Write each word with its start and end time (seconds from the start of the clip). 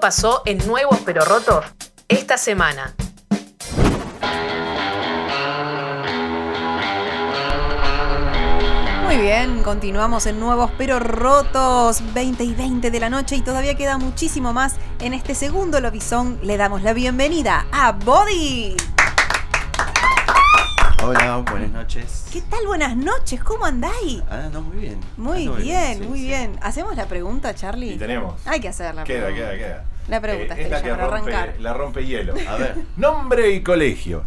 Pasó 0.00 0.42
en 0.46 0.58
Nuevos 0.66 0.98
Pero 1.04 1.24
Rotos 1.24 1.64
esta 2.08 2.36
semana. 2.36 2.94
Muy 9.04 9.16
bien, 9.16 9.62
continuamos 9.62 10.26
en 10.26 10.40
Nuevos 10.40 10.70
Pero 10.78 10.98
Rotos, 10.98 12.02
20 12.14 12.44
y 12.44 12.54
20 12.54 12.90
de 12.90 13.00
la 13.00 13.10
noche 13.10 13.36
y 13.36 13.42
todavía 13.42 13.74
queda 13.76 13.98
muchísimo 13.98 14.52
más. 14.52 14.76
En 15.00 15.12
este 15.14 15.34
segundo 15.34 15.80
lobizón 15.80 16.38
le 16.42 16.56
damos 16.56 16.82
la 16.82 16.94
bienvenida 16.94 17.66
a 17.72 17.92
Body. 17.92 18.76
Hola, 21.14 21.44
buenas 21.50 21.70
noches. 21.72 22.24
¿Qué 22.32 22.40
tal? 22.40 22.66
Buenas 22.66 22.96
noches, 22.96 23.44
¿cómo 23.44 23.66
andáis? 23.66 24.22
Ah, 24.30 24.48
no, 24.50 24.62
muy 24.62 24.78
bien. 24.78 24.98
Muy 25.18 25.40
Ando 25.46 25.56
bien, 25.56 25.98
sí, 25.98 26.04
muy 26.08 26.18
sí. 26.20 26.26
bien. 26.28 26.58
¿Hacemos 26.62 26.96
la 26.96 27.04
pregunta, 27.04 27.54
Charlie? 27.54 27.92
Y 27.92 27.98
tenemos. 27.98 28.40
Hay 28.46 28.60
que 28.60 28.68
hacer 28.68 28.94
la 28.94 29.04
Queda, 29.04 29.26
pregunta. 29.26 29.50
queda, 29.50 29.58
queda. 29.58 29.84
La 30.08 30.20
pregunta, 30.22 30.56
Eh, 30.58 30.62
es 30.64 30.70
la 30.70 30.82
que 30.82 30.88
para 30.90 31.06
rompe, 31.08 31.34
arrancar. 31.34 31.60
la 31.60 31.74
rompe 31.74 32.06
hielo. 32.06 32.32
A 32.48 32.56
ver, 32.56 32.76
Nombre 32.96 33.50
y 33.50 33.62
colegio. 33.62 34.24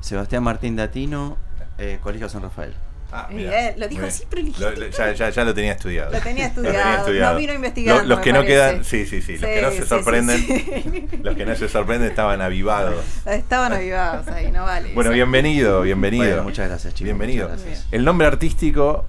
Sebastián 0.00 0.42
Martín 0.42 0.76
Datino, 0.76 1.38
eh, 1.78 1.98
Colegio 2.02 2.28
San 2.28 2.42
Rafael. 2.42 2.74
Ah, 3.14 3.26
Bien, 3.28 3.40
mirá. 3.50 3.74
lo 3.76 3.88
dijo 3.88 4.06
así, 4.06 4.24
pero 4.30 4.42
dijiste 4.42 4.64
Lo- 4.64 4.70
lo- 4.76 4.88
ya, 4.88 5.12
ya, 5.12 5.28
ya 5.30 5.44
lo 5.44 5.52
tenía 5.52 5.72
estudiado. 5.72 6.10
Lo 6.12 6.20
tenía 6.20 6.46
estudiado, 6.48 7.12
no 7.12 7.36
vino 7.36 7.52
investigando, 7.52 8.04
Los, 8.04 8.20
que 8.20 8.32
no 8.32 8.38
parece. 8.38 8.54
quedan, 8.54 8.84
sí, 8.84 9.06
sí, 9.06 9.20
sí, 9.20 9.32
los 9.38 9.50
que 9.50 9.60
no 9.62 9.70
Sí, 9.70 9.76
se 9.76 9.82
sí, 9.82 9.88
sorprenden, 9.88 10.38
sí, 10.38 10.46
sí. 10.82 11.08
los 11.22 11.36
que 11.36 11.44
no 11.46 11.54
se 11.54 11.68
sorprenden 11.68 12.08
estaban 12.08 12.40
avivados. 12.40 13.04
Estaban 13.26 13.72
avivados 13.72 14.26
ahí, 14.28 14.50
no 14.50 14.64
vale. 14.64 14.92
Bueno, 14.94 15.10
bienvenido, 15.10 15.82
bienvenido. 15.82 16.24
Bueno, 16.24 16.42
muchas 16.44 16.68
gracias, 16.68 16.94
chicos. 16.94 17.04
Bienvenido. 17.04 17.48
gracias. 17.48 17.86
El 17.90 18.04
nombre 18.04 18.26
artístico 18.26 19.04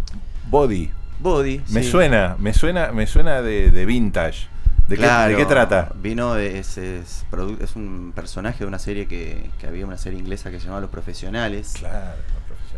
Body. 0.50 0.92
Body. 1.20 1.62
Me 1.70 1.84
sí. 1.84 1.90
suena, 1.92 2.36
me 2.40 2.54
suena, 2.54 2.92
me 2.92 3.08
suena 3.08 3.42
de, 3.42 3.72
de 3.72 3.86
vintage. 3.86 4.48
¿De, 4.90 4.98
qué, 4.98 5.02
Claro, 5.04 5.32
¿De 5.32 5.38
qué 5.38 5.46
trata? 5.46 5.90
Vino, 5.96 6.34
de- 6.34 6.60
es, 6.60 6.78
es, 6.78 7.26
es 7.62 7.76
un 7.78 8.12
personaje 8.14 8.60
de 8.60 8.66
una 8.66 8.80
serie 8.80 9.08
que, 9.08 9.50
que 9.62 9.68
había, 9.68 9.86
una 9.86 9.98
serie 9.98 10.20
inglesa 10.20 10.52
que 10.52 10.58
se 10.60 10.66
llamaba 10.66 10.82
Los 10.82 10.90
Profesionales. 10.90 11.76
Claro, 11.80 12.16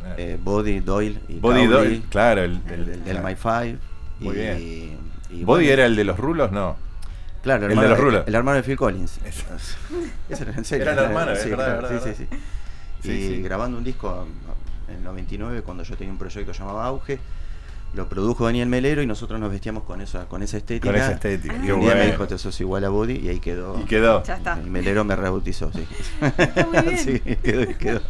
profesionales. 0.05 0.17
Eh, 0.17 0.39
Body, 0.43 0.79
Doyle 0.79 1.19
y 1.27 1.39
Body 1.39 1.65
Cowley, 1.65 1.67
Doyle, 1.67 2.01
claro, 2.09 2.43
el, 2.43 2.51
el, 2.67 2.73
el- 2.73 2.85
del- 2.85 3.03
del 3.03 3.17
claro. 3.17 3.27
My 3.27 3.35
Five. 3.35 3.77
Muy 4.19 4.35
y, 4.35 4.39
bien. 4.39 4.57
y 5.29 5.43
Body 5.43 5.43
bueno, 5.65 5.69
era 5.71 5.85
el 5.85 5.95
de 5.95 6.03
los 6.03 6.17
rulos, 6.19 6.51
no. 6.51 6.77
Claro, 7.43 7.67
el 7.67 7.75
de 7.79 7.87
los 7.89 7.99
rulos. 7.99 8.23
El, 8.25 8.33
hermano 8.35 8.57
de 8.57 8.63
Phil 8.63 8.75
Collins. 8.77 9.19
Eso. 9.25 9.45
Ese 10.29 10.43
era 10.43 10.53
en 10.55 10.65
serio. 10.65 10.83
Era 10.83 10.93
el 10.93 10.99
hermano, 11.09 11.31
es 11.31 11.41
sí, 11.41 11.49
verdad, 11.49 11.79
claro, 11.79 11.81
verdad, 11.95 12.03
sí, 12.05 12.13
sí, 12.15 12.27
sí. 12.31 12.37
Sí, 13.03 13.11
y 13.11 13.35
sí. 13.35 13.41
grabando 13.43 13.77
un 13.77 13.83
disco 13.83 14.25
en 14.87 14.95
el 14.95 15.03
99, 15.03 15.61
cuando 15.61 15.83
yo 15.83 15.95
tenía 15.95 16.11
un 16.11 16.17
proyecto 16.17 16.51
llamado 16.53 16.81
Auge, 16.81 17.19
lo 17.93 18.09
produjo 18.09 18.45
Daniel 18.45 18.67
Melero 18.67 19.01
y 19.03 19.05
nosotros 19.07 19.39
nos 19.39 19.51
vestíamos 19.51 19.83
con 19.83 20.01
esa, 20.01 20.25
con 20.25 20.41
esa 20.41 20.57
estética. 20.57 20.87
Con 20.91 20.95
esa 20.99 21.11
estética. 21.13 21.53
Ah. 21.55 21.65
Y 21.65 21.71
un 21.71 21.81
día 21.81 21.89
me 21.89 21.95
bueno. 21.97 22.11
dijo, 22.11 22.27
te 22.27 22.37
sos 22.39 22.59
igual 22.61 22.83
a 22.83 22.89
Body, 22.89 23.17
y 23.19 23.29
ahí 23.29 23.39
quedó. 23.39 23.79
Y 23.79 23.85
quedó. 23.85 24.23
Ya 24.23 24.37
está. 24.37 24.59
Y 24.65 24.69
Melero 24.69 25.03
me 25.03 25.15
rebautizó, 25.15 25.71
sí. 25.71 25.85
Está 26.37 26.65
muy 26.65 26.81
bien. 26.81 26.97
sí, 26.97 27.19
quedó, 27.19 27.77
quedó. 27.77 28.01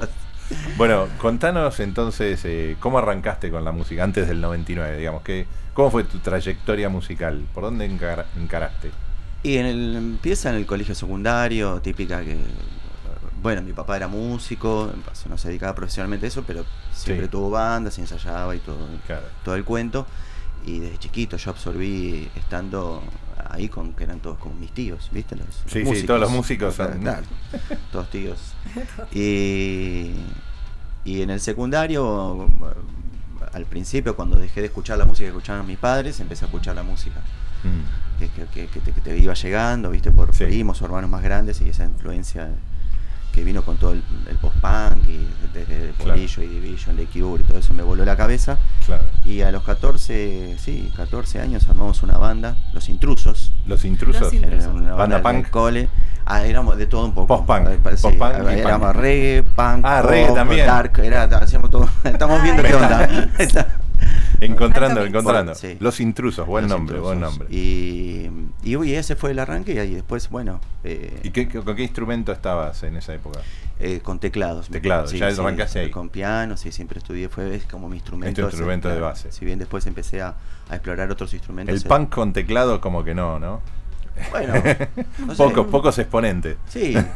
Bueno, 0.77 1.07
contanos 1.17 1.79
entonces 1.79 2.41
eh, 2.45 2.75
cómo 2.79 2.99
arrancaste 2.99 3.49
con 3.49 3.63
la 3.65 3.71
música 3.71 4.03
antes 4.03 4.27
del 4.27 4.41
99, 4.41 4.97
digamos. 4.97 5.23
Que, 5.23 5.47
¿Cómo 5.73 5.91
fue 5.91 6.03
tu 6.03 6.19
trayectoria 6.19 6.87
musical? 6.89 7.43
¿Por 7.53 7.63
dónde 7.63 7.89
encar- 7.89 8.25
encaraste? 8.37 8.91
Y 9.43 9.57
en 9.57 9.65
el, 9.65 9.95
empieza 9.95 10.49
en 10.49 10.55
el 10.55 10.65
colegio 10.65 10.95
secundario, 10.95 11.79
típica 11.81 12.21
que. 12.23 12.37
Bueno, 13.41 13.61
mi 13.61 13.73
papá 13.73 13.95
era 13.97 14.07
músico, 14.07 14.91
no 15.29 15.37
se 15.37 15.47
dedicaba 15.49 15.75
profesionalmente 15.75 16.25
a 16.25 16.29
eso, 16.29 16.43
pero 16.47 16.65
siempre 16.93 17.25
Sí. 17.27 17.31
tuvo 17.31 17.51
bandas, 17.51 17.97
ensayaba 17.99 18.55
y 18.55 18.59
todo. 18.59 18.87
Claro. 19.05 19.25
todo 19.43 19.55
el 19.55 19.63
cuento. 19.63 20.07
Y 20.65 20.79
desde 20.79 20.97
chiquito 20.97 21.37
yo 21.37 21.51
absorbí 21.51 22.27
estando 22.35 23.03
ahí 23.55 23.67
con 23.69 23.93
que 23.93 24.03
eran 24.03 24.19
todos 24.19 24.37
como 24.37 24.55
mis 24.55 24.71
tíos, 24.71 25.09
¿viste? 25.11 25.35
Los, 25.35 25.47
los 25.47 25.71
Sí, 25.71 25.83
sí, 25.85 26.03
todos 26.05 26.19
los 26.19 26.31
músicos 26.31 26.75
Claro, 26.75 26.93
son- 26.93 27.01
claro, 27.01 27.23
todos 27.91 28.09
tíos. 28.09 28.39
Y, 29.13 30.11
y 31.03 31.21
en 31.21 31.29
el 31.29 31.39
secundario, 31.39 32.47
al 33.53 33.65
principio, 33.65 34.15
cuando 34.15 34.37
dejé 34.37 34.61
de 34.61 34.67
escuchar 34.67 34.97
la 34.97 35.05
música 35.05 35.25
que 35.25 35.29
escuchaban 35.37 35.65
mis 35.65 35.77
padres, 35.77 36.19
empecé 36.19 36.45
a 36.45 36.47
escuchar 36.47 36.75
la 36.75 36.83
música 36.83 37.19
Mm. 37.63 38.19
que, 38.19 38.29
que- 38.29 38.45
que- 38.47 38.67
que 38.67 38.79
te, 38.79 38.91
que 38.91 39.01
te 39.01 39.17
iba 39.17 39.33
llegando, 39.33 39.89
¿viste? 39.89 40.11
Por 40.11 40.33
Sí. 40.35 40.43
primos 40.45 40.81
o 40.81 40.85
hermanos 40.85 41.09
más 41.09 41.23
grandes 41.23 41.61
y 41.61 41.69
esa 41.69 41.83
influencia 41.85 42.49
que 43.35 43.43
vino 43.43 43.61
con 43.63 43.75
todo 43.77 43.91
el, 43.91 44.01
el 44.29 44.37
post-punk 44.37 45.07
y 45.09 45.27
desde 45.53 45.91
Claro. 45.97 46.13
Polillo 46.13 46.41
y 46.43 46.47
Division, 46.47 46.95
The 46.95 47.05
Cure 47.07 47.43
y 47.43 47.45
todo 47.45 47.57
eso 47.59 47.73
me 47.73 47.83
voló 47.83 48.05
la 48.05 48.15
cabeza. 48.15 48.57
Claro. 48.85 49.03
Y 49.25 49.41
a 49.41 49.51
los 49.51 49.63
14, 49.63 50.57
sí, 50.57 50.91
14 50.95 51.41
años 51.41 51.67
armamos 51.69 52.01
una 52.03 52.17
banda, 52.17 52.55
Los 52.73 52.87
Intrusos. 52.89 53.51
Los 53.65 53.83
intrusos. 53.85 54.21
Los 54.21 54.33
Intrusos. 54.33 54.63
Era 54.63 54.69
una 54.73 54.93
Banda 54.95 55.15
del 55.19 55.23
punk. 55.23 55.49
Cole. 55.49 55.89
Ah, 56.25 56.43
éramos 56.45 56.77
de 56.77 56.87
todo 56.87 57.05
un 57.05 57.13
poco. 57.13 57.27
Post-punk, 57.45 57.67
Eh, 57.69 57.79
sí, 57.97 58.03
post-punk 58.03 58.33
y 58.35 58.41
punk. 58.43 58.49
éramos 58.51 58.95
reggae, 58.95 59.43
punk, 59.43 59.81
Ah, 59.85 60.01
reggae 60.01 60.33
también. 60.33 60.65
dark, 60.67 60.99
era, 61.03 61.23
hacíamos 61.23 61.69
todo. 61.69 61.87
Estamos 62.03 62.41
viendo 62.41 62.61
Ay. 62.63 62.69
qué 62.69 62.75
onda. 62.75 63.09
Encontrando, 64.45 65.03
encontrando. 65.03 65.55
Sí. 65.55 65.77
Los 65.79 65.99
intrusos, 65.99 66.45
buen 66.47 66.63
Los 66.65 66.71
nombre, 66.71 66.99
buen 66.99 67.19
nombre. 67.19 67.47
Y, 67.49 68.29
y, 68.63 68.75
uy, 68.75 68.93
ese 68.93 69.15
fue 69.15 69.31
el 69.31 69.39
arranque 69.39 69.73
y 69.73 69.79
ahí 69.79 69.95
después, 69.95 70.29
bueno, 70.29 70.59
eh, 70.83 71.19
¿Y 71.23 71.31
qué, 71.31 71.47
con 71.47 71.75
qué 71.75 71.83
instrumento 71.83 72.31
estabas 72.31 72.83
en 72.83 72.95
esa 72.95 73.13
época? 73.13 73.39
eh, 73.79 73.99
con 74.01 74.19
teclados. 74.19 74.69
Teclados, 74.69 75.11
ya 75.11 75.27
arrancaste 75.27 75.79
ahí. 75.79 75.91
Con 75.91 76.09
piano, 76.09 76.57
sí, 76.57 76.71
siempre 76.71 76.99
estudié, 76.99 77.29
fue 77.29 77.55
es 77.55 77.65
como 77.65 77.89
mi 77.89 77.97
instrumento. 77.97 78.41
Es 78.41 78.47
tu 78.47 78.51
instrumento 78.51 78.89
de 78.89 78.99
base. 78.99 79.31
Si 79.31 79.45
bien 79.45 79.59
después 79.59 79.85
empecé 79.85 80.21
a, 80.21 80.35
a 80.69 80.75
explorar 80.75 81.11
otros 81.11 81.33
instrumentos. 81.33 81.75
El 81.75 81.81
eh, 81.81 81.89
punk 81.89 82.13
con 82.13 82.33
teclado 82.33 82.79
como 82.81 83.03
que 83.03 83.13
no, 83.13 83.39
¿no? 83.39 83.61
Bueno, 84.31 84.53
no 85.19 85.35
sé. 85.35 85.37
pocos, 85.37 85.67
pocos 85.67 85.97
exponentes. 85.99 86.57
Sí. 86.69 86.95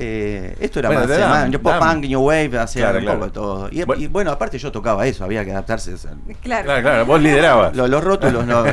Eh, 0.00 0.54
esto 0.60 0.78
era 0.78 0.90
Bueno, 0.90 1.08
más, 1.28 1.48
eh, 1.48 1.50
yo 1.50 1.60
pop 1.60 1.74
punk, 1.80 2.04
new 2.04 2.20
wave, 2.20 2.56
hacía 2.56 2.82
Claro, 2.84 2.98
un 2.98 3.02
claro. 3.04 3.18
poco 3.18 3.26
de 3.26 3.32
todo. 3.32 3.68
Y, 3.72 3.82
Bueno. 3.82 4.00
y 4.02 4.06
bueno, 4.06 4.30
aparte 4.30 4.56
yo 4.56 4.70
tocaba 4.70 5.04
eso, 5.08 5.24
había 5.24 5.44
que 5.44 5.50
adaptarse. 5.50 5.92
Claro. 6.40 6.64
Claro, 6.66 6.82
claro, 6.82 7.04
vos 7.06 7.20
liderabas. 7.20 7.74
Los, 7.74 7.90
los 7.90 8.04
rótulos 8.04 8.46
no. 8.46 8.64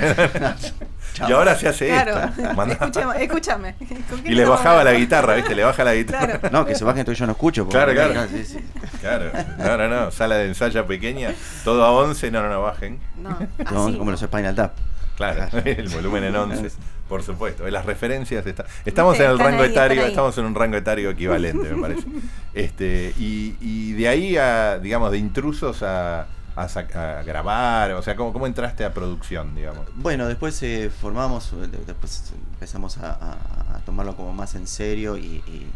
y 1.28 1.32
ahora 1.32 1.56
se 1.56 1.68
hace 1.70 1.88
Claro. 1.88 2.12
esto. 2.30 2.72
Escúchame, 2.72 3.24
escúchame. 3.24 3.76
¿Con 4.08 4.22
qué 4.22 4.32
Y 4.32 4.36
le 4.36 4.46
bajaba 4.46 4.84
la 4.84 4.94
guitarra, 4.94 5.34
¿viste? 5.34 5.56
Le 5.56 5.64
baja 5.64 5.84
la 5.84 5.96
guitarra. 5.96 6.38
Claro. 6.38 6.50
No, 6.60 6.64
que 6.64 6.76
se 6.76 6.84
bajen 6.84 7.00
entonces 7.00 7.18
yo 7.18 7.26
no 7.26 7.32
escucho. 7.32 7.66
porque- 7.66 7.76
Claro, 7.96 8.12
claro. 8.12 8.30
Sí, 8.32 8.46
sí. 8.46 8.60
Claro, 9.02 9.32
no, 9.58 9.78
no, 9.78 9.88
no, 9.88 10.12
sala 10.12 10.36
de 10.36 10.46
ensayo 10.50 10.86
pequeña, 10.86 11.34
todo 11.64 11.84
a 11.86 11.92
11, 11.92 12.30
no, 12.30 12.44
no, 12.44 12.50
no, 12.50 12.62
bajen. 12.62 13.00
No, 13.18 13.36
Como- 13.68 13.88
así. 13.88 13.98
como 13.98 14.12
los 14.12 14.20
Spinal 14.20 14.54
Tap. 14.54 14.74
Claro, 15.18 15.48
el 15.64 15.88
volumen 15.90 16.26
en 16.26 16.36
11, 16.36 16.70
por 17.10 17.22
supuesto. 17.24 17.68
Las 17.70 17.86
referencias, 17.86 18.46
está- 18.46 18.66
estamos 18.86 19.20
en 19.20 19.30
el 19.32 19.40
rango 19.40 19.64
ahí, 19.64 19.70
etario, 19.72 20.06
estamos 20.06 20.38
en 20.38 20.46
un 20.46 20.56
rango 20.56 20.78
etario 20.78 21.10
equivalente, 21.12 21.70
me 21.74 21.82
parece. 21.82 22.08
Este, 22.54 23.14
y, 23.20 23.56
y 23.60 23.92
de 23.94 24.08
ahí 24.08 24.38
a, 24.38 24.80
digamos, 24.80 25.12
de 25.12 25.18
intrusos 25.18 25.84
a, 25.84 26.22
a 26.56 26.64
a 26.64 27.24
grabar, 27.24 27.92
o 27.92 28.02
sea, 28.02 28.16
¿cómo, 28.16 28.32
¿cómo 28.32 28.48
entraste 28.48 28.86
a 28.86 28.94
producción, 28.94 29.54
digamos? 29.56 29.86
Bueno, 29.96 30.26
después 30.28 30.64
eh, 30.64 30.90
formamos, 30.90 31.52
eh, 31.52 31.68
de- 31.68 31.80
después 31.86 32.32
empezamos 32.54 32.98
a, 33.00 33.12
a- 33.12 33.76
a 33.76 33.80
tomarlo 33.86 34.16
como 34.16 34.32
más 34.34 34.56
en 34.56 34.68
serio 34.68 35.18
y, 35.18 35.44
y- 35.48 35.68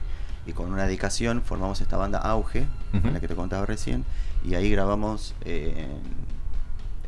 y 0.45 0.53
con 0.53 0.71
una 0.71 0.85
dedicación 0.85 1.41
formamos 1.41 1.81
esta 1.81 1.97
banda 1.97 2.19
Auge, 2.19 2.65
con 3.03 3.13
la 3.13 3.19
que 3.19 3.27
te 3.27 3.35
contaba 3.35 3.65
recién, 3.65 4.05
y 4.43 4.55
ahí 4.55 4.71
grabamos 4.71 5.35
eh, 5.43 5.85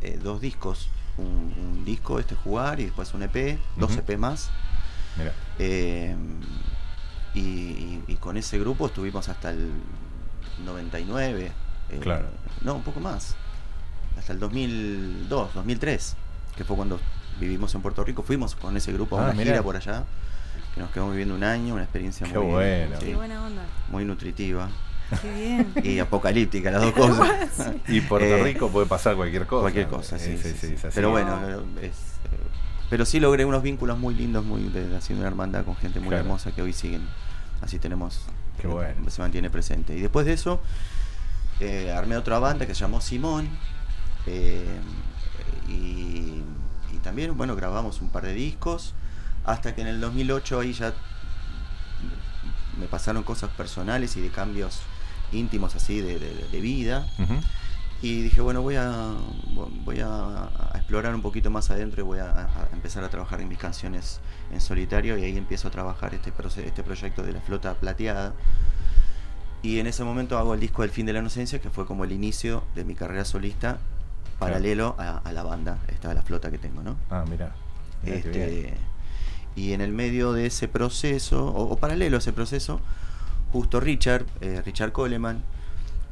eh, 0.02 0.20
dos 0.22 0.42
discos, 0.42 0.90
un, 1.22 1.54
un 1.58 1.86
disco, 1.86 2.20
este 2.20 2.36
Jugar, 2.36 2.80
y 2.80 2.86
después 2.86 3.14
un 3.14 3.24
EP, 3.24 3.58
dos 3.78 3.92
Ujú. 3.92 4.00
EP 4.00 4.18
más. 4.18 4.50
Mira, 5.18 5.34
eh, 5.60 6.16
y, 7.34 7.40
y- 7.40 8.04
y 8.08 8.16
con 8.16 8.38
ese 8.38 8.60
grupo 8.60 8.88
estuvimos 8.88 9.30
hasta 9.30 9.52
el 9.52 9.72
99. 10.66 11.52
eh, 11.90 12.00
Claro. 12.00 12.28
No, 12.62 12.76
un 12.76 12.84
poco 12.84 13.00
más. 13.00 13.36
Hasta 14.18 14.34
el 14.34 14.40
2002, 14.40 15.54
2003, 15.54 16.16
que 16.56 16.64
fue 16.64 16.76
cuando 16.76 17.00
vivimos 17.40 17.74
en 17.76 17.82
Puerto 17.82 18.04
Rico. 18.04 18.24
Fuimos 18.24 18.56
con 18.56 18.76
ese 18.78 18.92
grupo 18.94 19.18
a 19.18 19.22
Ah, 19.22 19.24
una 19.26 19.34
mirá. 19.34 19.52
gira 19.52 19.64
por 19.64 19.76
allá, 19.76 20.04
que 20.76 20.82
nos 20.82 20.92
quedamos 20.92 21.12
viviendo 21.14 21.36
un 21.36 21.44
año, 21.44 21.74
una 21.74 21.84
experiencia 21.84 22.28
Qué 22.28 22.38
muy, 22.38 22.48
bueno. 22.48 22.96
sí, 23.00 23.06
Qué 23.08 23.16
buena 23.16 23.44
onda. 23.46 23.64
muy 23.90 24.06
nutritiva 24.06 24.70
Qué 25.22 25.34
bien. 25.34 25.74
y 25.84 26.00
apocalíptica, 26.00 26.72
las 26.72 26.82
dos 26.82 26.94
cosas. 26.96 27.50
y 27.88 28.02
Puerto 28.02 28.28
Eh, 28.28 28.44
Rico 28.44 28.70
puede 28.70 28.86
pasar 28.88 29.16
cualquier 29.16 29.46
cosa. 29.48 29.62
Cualquier 29.62 29.88
cosa, 29.88 30.18
sí. 30.20 30.32
Eh, 30.32 30.40
sí, 30.42 30.54
sí. 30.60 30.74
es 30.76 30.86
así. 30.86 30.96
Pero 30.96 31.10
bueno, 31.12 31.38
es, 31.82 31.90
eh, 31.92 32.38
pero 32.90 33.06
sí 33.06 33.20
logré 33.20 33.46
unos 33.46 33.64
vínculos 33.64 33.98
muy 33.98 34.14
lindos, 34.16 34.44
muy 34.46 34.64
de, 34.70 34.96
haciendo 34.96 35.22
una 35.22 35.30
hermandad 35.30 35.64
con 35.66 35.76
gente 35.76 36.00
muy 36.00 36.10
Claro. 36.10 36.24
hermosa 36.24 36.52
que 36.52 36.62
hoy 36.62 36.74
siguen. 36.74 37.08
Así 37.62 37.80
tenemos. 37.80 38.22
Qué 38.60 38.68
bueno. 38.68 39.10
Se 39.10 39.22
mantiene 39.22 39.50
presente. 39.50 39.96
Y 39.98 40.02
después 40.02 40.26
de 40.26 40.34
eso, 40.34 40.62
eh, 41.60 41.92
armé 41.92 42.18
otra 42.18 42.40
banda 42.40 42.66
que 42.66 42.74
se 42.76 42.82
llamó 42.82 43.02
Simón. 43.02 43.48
eh, 44.28 44.66
y, 45.68 46.44
y 46.94 46.98
también, 47.04 47.36
bueno, 47.38 47.56
grabamos 47.56 48.02
un 48.02 48.10
par 48.10 48.24
de 48.24 48.34
discos. 48.34 48.94
Hasta 49.46 49.74
que 49.74 49.82
en 49.82 49.88
el 49.88 50.02
2008 50.02 50.60
ahí 50.60 50.74
ya 50.74 50.94
me 52.78 52.86
pasaron 52.88 53.24
cosas 53.24 53.50
personales 53.52 54.16
y 54.18 54.22
de 54.22 54.30
cambios 54.30 54.82
íntimos 55.32 55.76
así 55.76 56.02
de, 56.02 56.20
de- 56.20 56.48
de 56.52 56.60
vida. 56.62 57.08
Y 58.04 58.24
dije, 58.24 58.42
bueno, 58.42 58.64
voy 58.64 58.78
a, 58.78 59.14
voy 59.86 60.00
a, 60.00 60.46
a 60.46 60.72
explorar 60.78 61.14
un 61.14 61.22
poquito 61.22 61.52
más 61.52 61.70
adentro 61.70 62.02
y 62.02 62.04
voy 62.04 62.18
a, 62.20 62.32
a 62.32 62.68
empezar 62.74 63.04
a 63.04 63.10
trabajar 63.10 63.42
en 63.42 63.48
mis 63.48 63.60
canciones 63.60 64.20
en 64.52 64.60
solitario 64.60 65.20
y 65.20 65.24
ahí 65.24 65.38
empiezo 65.38 65.68
a 65.68 65.72
trabajar 65.72 66.14
este, 66.16 66.34
este 66.66 66.82
proyecto 66.84 67.22
de 67.22 67.32
la 67.34 67.42
flota 67.42 67.76
plateada. 67.76 68.34
Y 69.62 69.78
en 69.78 69.86
ese 69.86 70.04
momento 70.04 70.40
hago 70.40 70.56
el 70.56 70.60
disco 70.60 70.82
del 70.82 70.90
fin 70.90 71.06
de 71.06 71.14
la 71.14 71.20
inocencia, 71.20 71.62
que 71.62 71.70
fue 71.70 71.86
como 71.86 72.04
el 72.04 72.12
inicio 72.12 72.64
de 72.74 72.84
mi 72.86 72.96
carrera 72.96 73.24
solista, 73.24 73.78
paralelo 74.40 74.96
a, 74.98 75.18
a 75.20 75.32
la 75.34 75.44
banda, 75.44 75.78
esta 75.88 76.12
la 76.16 76.24
flota 76.24 76.50
que 76.50 76.58
tengo, 76.58 76.82
¿no? 76.82 76.96
Ah, 77.12 77.24
mira. 77.30 77.54
Este, 78.04 78.74
y 79.56 79.74
en 79.74 79.82
el 79.82 79.92
medio 79.92 80.34
de 80.34 80.48
ese 80.48 80.68
proceso, 80.68 81.46
o, 81.46 81.72
o 81.72 81.78
paralelo 81.78 82.18
a 82.18 82.20
ese 82.20 82.34
proceso, 82.34 82.82
justo 83.52 83.80
Richard, 83.80 84.26
eh, 84.42 84.62
Richard 84.66 84.92
Coleman, 84.92 85.42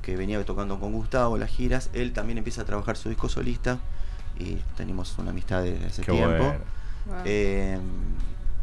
que 0.01 0.15
venía 0.17 0.43
tocando 0.45 0.79
con 0.79 0.93
Gustavo 0.93 1.37
las 1.37 1.49
giras, 1.49 1.89
él 1.93 2.13
también 2.13 2.37
empieza 2.37 2.61
a 2.61 2.65
trabajar 2.65 2.97
su 2.97 3.09
disco 3.09 3.29
solista 3.29 3.79
y 4.39 4.57
tenemos 4.75 5.17
una 5.17 5.31
amistad 5.31 5.63
de 5.63 5.87
ese 5.87 6.01
Qué 6.01 6.11
tiempo. 6.11 6.43
bueno. 6.43 7.23
Eh, 7.25 7.77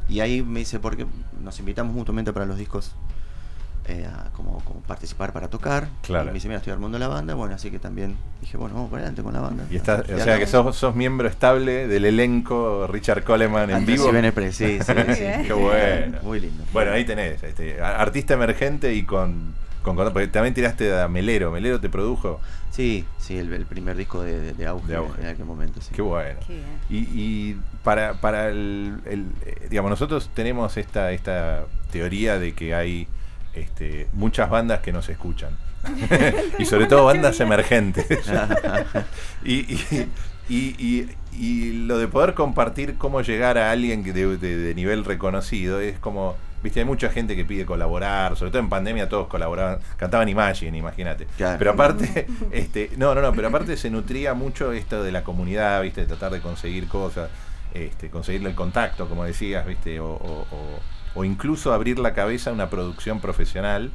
y 0.08 0.20
ahí 0.20 0.42
me 0.42 0.60
dice, 0.60 0.78
porque 0.78 1.06
nos 1.42 1.58
invitamos 1.58 1.94
mutuamente 1.94 2.32
para 2.32 2.46
los 2.46 2.58
discos 2.58 2.92
eh, 3.88 4.06
a 4.06 4.30
como, 4.32 4.58
como 4.64 4.80
participar 4.80 5.32
para 5.32 5.48
tocar. 5.48 5.88
Claro. 6.02 6.24
Y 6.24 6.28
me 6.28 6.32
dice, 6.34 6.48
mira, 6.48 6.58
estoy 6.58 6.72
armando 6.72 6.98
la 6.98 7.08
banda. 7.08 7.34
Bueno, 7.34 7.54
así 7.54 7.70
que 7.70 7.78
también 7.78 8.16
dije, 8.40 8.56
bueno, 8.56 8.74
vamos 8.74 8.90
para 8.90 9.02
adelante 9.02 9.22
con 9.22 9.32
la 9.32 9.40
banda. 9.40 9.64
Y 9.70 9.76
está, 9.76 10.02
o 10.14 10.18
sea 10.20 10.38
que 10.38 10.46
sos, 10.46 10.74
sos 10.76 10.94
miembro 10.94 11.28
estable 11.28 11.86
del 11.86 12.04
elenco 12.04 12.86
Richard 12.86 13.22
Coleman 13.24 13.70
en 13.70 13.76
Antes 13.76 13.94
vivo. 14.02 14.10
sí, 14.50 14.52
sí, 14.52 14.78
sí, 14.80 14.92
sí. 15.14 15.24
Qué 15.46 15.52
bueno. 15.52 16.18
Muy 16.22 16.40
lindo. 16.40 16.64
Bueno, 16.72 16.92
ahí 16.92 17.04
tenés, 17.04 17.42
este, 17.42 17.80
artista 17.80 18.34
emergente 18.34 18.92
y 18.94 19.04
con, 19.04 19.54
con, 19.82 19.96
con- 19.96 20.12
porque 20.12 20.28
también 20.28 20.54
tiraste 20.54 20.98
a 21.00 21.08
Melero, 21.08 21.50
Melero 21.52 21.80
te 21.80 21.88
produjo. 21.88 22.40
Sí, 22.70 23.06
sí, 23.18 23.38
el, 23.38 23.50
el 23.54 23.64
primer 23.64 23.96
disco 23.96 24.20
de, 24.22 24.38
de, 24.38 24.52
de 24.52 24.66
auge, 24.66 24.88
De 24.88 24.96
Auge. 24.96 25.22
en 25.22 25.28
aquel 25.28 25.46
momento. 25.46 25.80
Sí. 25.80 25.90
Qué 25.94 26.02
bueno. 26.02 26.38
Qué 26.46 26.54
bien. 26.54 26.66
Y, 26.90 26.96
y 27.18 27.60
para, 27.82 28.14
para 28.20 28.48
el, 28.50 28.98
el, 29.06 29.26
eh, 29.46 29.68
digamos, 29.70 29.88
nosotros 29.90 30.28
tenemos 30.34 30.76
esta, 30.76 31.12
esta 31.12 31.64
teoría 31.90 32.38
de 32.38 32.52
que 32.52 32.74
hay 32.74 33.08
este, 33.56 34.06
muchas 34.12 34.48
bandas 34.50 34.80
que 34.80 34.92
nos 34.92 35.08
escuchan. 35.08 35.50
y 36.58 36.64
sobre 36.64 36.86
todo 36.86 37.04
bandas 37.04 37.38
emergentes. 37.40 38.06
y, 39.44 39.54
y, 39.74 40.08
y, 40.48 40.56
y- 40.78 41.08
y 41.38 41.72
lo 41.86 41.98
de 41.98 42.08
poder 42.08 42.32
compartir 42.32 42.94
cómo 42.96 43.20
llegar 43.20 43.58
a 43.58 43.70
alguien 43.70 44.02
que 44.02 44.14
de, 44.14 44.38
de- 44.38 44.56
de 44.56 44.74
nivel 44.74 45.04
reconocido 45.04 45.80
es 45.80 45.98
como, 45.98 46.34
viste, 46.62 46.80
hay 46.80 46.86
mucha 46.86 47.10
gente 47.10 47.36
que 47.36 47.44
pide 47.44 47.66
colaborar, 47.66 48.36
sobre 48.36 48.50
todo 48.52 48.60
en 48.62 48.70
pandemia 48.70 49.06
todos 49.10 49.26
colaboraban, 49.28 49.80
cantaban 49.98 50.30
Imagine, 50.30 50.78
imagínate. 50.78 51.26
Claro. 51.36 51.58
Pero 51.58 51.72
aparte, 51.72 52.26
este, 52.52 52.90
no, 52.96 53.14
no, 53.14 53.20
no, 53.20 53.32
pero 53.34 53.48
aparte 53.48 53.76
se 53.76 53.90
nutría 53.90 54.32
mucho 54.32 54.72
esto 54.72 55.02
de 55.02 55.12
la 55.12 55.24
comunidad, 55.24 55.82
viste, 55.82 56.00
de 56.00 56.06
tratar 56.06 56.32
de 56.32 56.40
conseguir 56.40 56.88
cosas, 56.88 57.28
este, 57.74 58.08
conseguirle 58.08 58.48
el 58.48 58.54
contacto, 58.54 59.06
como 59.06 59.24
decías, 59.24 59.66
viste, 59.66 60.00
o, 60.00 60.06
o- 60.08 60.46
o- 60.50 60.80
o 61.16 61.24
incluso 61.24 61.72
abrir 61.72 61.98
la 61.98 62.14
cabeza 62.14 62.50
a 62.50 62.52
una 62.52 62.70
producción 62.70 63.20
profesional. 63.20 63.90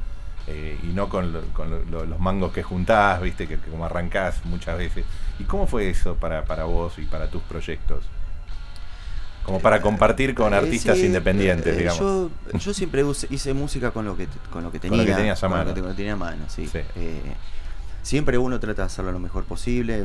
eh, 0.48 0.76
y 0.82 0.88
no 0.88 1.08
con, 1.08 1.32
lo- 1.32 1.42
con 1.52 1.70
lo- 1.70 1.84
lo- 1.84 2.04
los 2.04 2.18
mangos 2.18 2.52
que 2.52 2.64
juntás, 2.64 3.22
viste, 3.22 3.46
que, 3.46 3.58
que 3.60 3.70
como 3.70 3.84
arrancás 3.86 4.44
muchas 4.44 4.76
veces. 4.76 5.04
¿Y 5.38 5.44
cómo 5.44 5.68
fue 5.68 5.88
eso 5.88 6.16
para, 6.16 6.44
para 6.46 6.64
vos 6.64 6.98
y 6.98 7.02
para 7.02 7.28
tus 7.30 7.42
proyectos? 7.42 8.04
Como 9.44 9.60
para 9.60 9.80
compartir 9.80 10.34
con 10.34 10.52
Eh, 10.52 10.56
artistas 10.56 10.98
sí, 10.98 11.06
independientes, 11.06 11.72
eh, 11.74 11.78
digamos. 11.78 12.00
Yo, 12.00 12.30
yo 12.58 12.74
siempre 12.74 13.04
use- 13.04 13.28
hice 13.30 13.54
música 13.54 13.92
con 13.92 14.04
lo 14.04 14.16
que, 14.16 14.26
con 14.52 14.64
lo 14.64 14.72
que 14.72 14.78
Con 14.80 14.90
tenía. 14.90 15.04
lo 15.04 15.06
que 15.06 15.14
tenías 15.14 15.42
a 15.44 15.46
con 15.48 15.58
lo 15.58 15.64
mano. 15.64 15.74
que- 15.74 15.80
con 15.80 15.88
lo 15.90 15.94
que 15.94 15.98
tenía 15.98 16.12
a 16.14 16.16
mano, 16.16 16.44
sí. 16.48 16.66
Sí. 16.66 16.80
Siempre 18.02 18.36
uno 18.36 18.58
trata 18.58 18.82
de 18.82 18.86
hacerlo 18.86 19.12
lo 19.12 19.20
mejor 19.20 19.44
posible, 19.44 20.04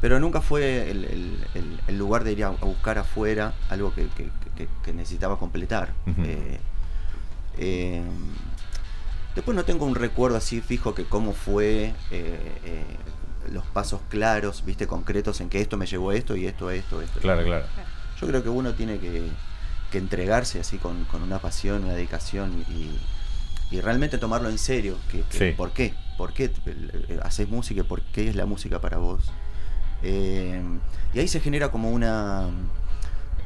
pero 0.00 0.20
nunca 0.20 0.40
fue 0.40 0.90
el, 0.90 1.04
el- 1.04 1.38
el- 1.54 1.80
el 1.86 1.98
lugar 1.98 2.24
de 2.24 2.32
ir 2.32 2.44
a, 2.44 2.48
a 2.48 2.50
buscar 2.64 2.98
afuera 2.98 3.54
algo 3.70 3.94
que, 3.94 4.06
que- 4.08 4.30
que- 4.56 4.68
que 4.84 4.92
necesitaba 4.92 5.38
completar. 5.38 5.92
Eh, 6.24 6.58
eh, 7.58 8.02
después 9.34 9.54
no 9.56 9.64
tengo 9.64 9.84
un 9.86 9.94
recuerdo 9.94 10.36
así 10.36 10.60
fijo 10.60 10.94
que 10.94 11.04
cómo 11.04 11.32
fue 11.32 11.94
eh, 12.10 12.58
eh, 12.64 12.84
los 13.52 13.64
pasos 13.66 14.00
claros, 14.08 14.64
viste, 14.64 14.86
concretos 14.86 15.40
en 15.40 15.48
que 15.48 15.60
esto 15.60 15.76
me 15.76 15.86
llevó 15.86 16.10
a 16.10 16.14
esto 16.16 16.36
y 16.36 16.46
esto 16.46 16.68
a 16.68 16.74
esto, 16.74 17.02
esto. 17.02 17.20
Claro, 17.20 17.42
claro. 17.44 17.66
Yo 18.20 18.26
creo 18.26 18.42
que 18.42 18.48
uno 18.48 18.72
tiene 18.74 18.98
que, 18.98 19.28
que 19.90 19.98
entregarse 19.98 20.60
así 20.60 20.78
con, 20.78 21.04
con 21.06 21.22
una 21.22 21.38
pasión, 21.38 21.84
una 21.84 21.94
dedicación 21.94 22.64
y, 22.70 22.98
y 23.74 23.80
realmente 23.80 24.18
tomarlo 24.18 24.48
en 24.48 24.58
serio. 24.58 24.96
Que, 25.10 25.22
que- 25.22 25.38
Sí. 25.50 25.54
¿Por 25.56 25.72
qué? 25.72 25.94
¿Por 26.16 26.32
qué 26.32 26.50
haces 27.22 27.48
música? 27.48 27.80
y 27.80 27.84
¿Por 27.84 28.02
qué 28.02 28.28
es 28.28 28.36
la 28.36 28.46
música 28.46 28.80
para 28.80 28.96
vos? 28.98 29.24
Eh, 30.04 30.62
y 31.14 31.18
ahí 31.18 31.26
se 31.28 31.40
genera 31.40 31.70
como 31.70 31.90
una 31.90 32.48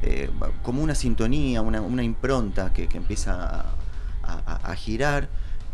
eh, 0.01 0.29
como 0.61 0.81
una 0.83 0.93
sintonía, 0.95 1.61
una, 1.61 1.81
una 1.81 2.03
impronta 2.03 2.71
que, 2.73 2.87
que 2.87 2.97
empieza 2.97 3.33
a, 4.23 4.31
a- 4.45 4.71
a 4.71 4.75
girar 4.75 5.27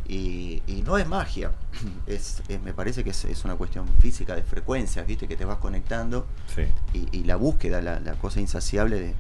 y, 0.08 0.62
y 0.68 0.84
no 0.86 0.98
es 1.00 1.08
magia, 1.08 1.52
es, 2.08 2.42
es- 2.48 2.62
me 2.62 2.74
parece 2.74 3.04
que 3.04 3.10
es, 3.12 3.26
es 3.26 3.44
una 3.46 3.56
cuestión 3.56 3.88
física 4.00 4.36
de 4.36 4.44
frecuencias, 4.44 5.06
viste, 5.08 5.28
que 5.28 5.36
te 5.36 5.46
vas 5.46 5.58
conectando 5.58 6.26
Sí. 6.54 6.64
y, 6.94 7.18
y 7.18 7.24
la 7.24 7.36
búsqueda, 7.36 7.82
la, 7.82 8.00
la 8.00 8.14
cosa 8.14 8.40
insaciable 8.40 9.00
de, 9.00 9.16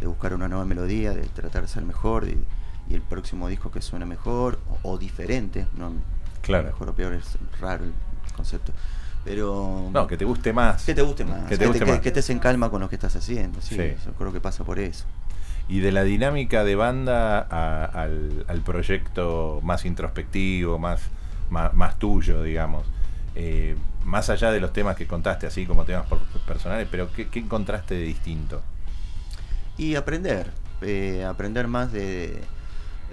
de 0.00 0.06
buscar 0.06 0.32
una 0.34 0.48
nueva 0.48 0.64
melodía, 0.64 1.12
de 1.12 1.22
tratar 1.22 1.62
de 1.62 1.68
ser 1.68 1.84
mejor 1.84 2.26
y, 2.28 2.42
y 2.88 2.94
el 2.94 3.02
próximo 3.02 3.48
disco 3.48 3.70
que 3.70 3.82
suene 3.82 4.06
mejor 4.06 4.58
o, 4.82 4.92
o 4.92 4.98
diferente, 4.98 5.66
no 5.76 5.92
Claro. 6.42 6.64
mejor 6.68 6.88
o 6.88 6.94
peor 6.94 7.12
es 7.12 7.36
raro 7.60 7.84
el 7.84 7.92
concepto, 8.34 8.72
pero 9.24 9.88
No, 9.92 10.06
que 10.06 10.16
te 10.16 10.24
guste 10.24 10.52
más. 10.52 10.84
que 10.84 10.94
te 10.94 11.02
guste 11.02 11.24
más, 11.24 11.48
Que 11.48 11.56
te 11.58 11.66
guste 11.66 11.84
que, 11.84 11.90
más. 11.92 12.00
que 12.00 12.08
estés 12.08 12.30
en 12.30 12.38
calma 12.38 12.70
con 12.70 12.80
lo 12.80 12.88
que 12.88 12.96
estás 12.96 13.14
haciendo, 13.16 13.60
sí, 13.60 13.74
Sí. 13.76 13.94
yo 14.04 14.12
creo 14.12 14.32
que 14.32 14.40
pasa 14.40 14.64
por 14.64 14.78
eso. 14.78 15.04
Y 15.68 15.80
de 15.80 15.92
la 15.92 16.02
dinámica 16.02 16.64
de 16.64 16.74
banda 16.74 17.38
a- 17.48 17.84
al, 17.84 18.44
al 18.48 18.60
proyecto 18.62 19.60
más 19.62 19.84
introspectivo, 19.84 20.78
más, 20.78 21.00
más, 21.50 21.74
más 21.74 21.98
tuyo, 21.98 22.42
digamos. 22.42 22.84
Eh, 23.36 23.76
más 24.04 24.30
allá 24.30 24.50
de 24.50 24.60
los 24.60 24.72
temas 24.72 24.96
que 24.96 25.06
contaste, 25.06 25.46
así 25.46 25.66
como 25.66 25.84
temas 25.84 26.06
por- 26.06 26.18
personales, 26.46 26.88
pero 26.90 27.12
¿qué, 27.12 27.28
qué 27.28 27.38
encontraste 27.38 27.94
de 27.94 28.02
distinto? 28.02 28.62
Y 29.78 29.94
aprender, 29.94 30.50
eh, 30.82 31.24
aprender 31.28 31.68
más 31.68 31.92
de... 31.92 32.42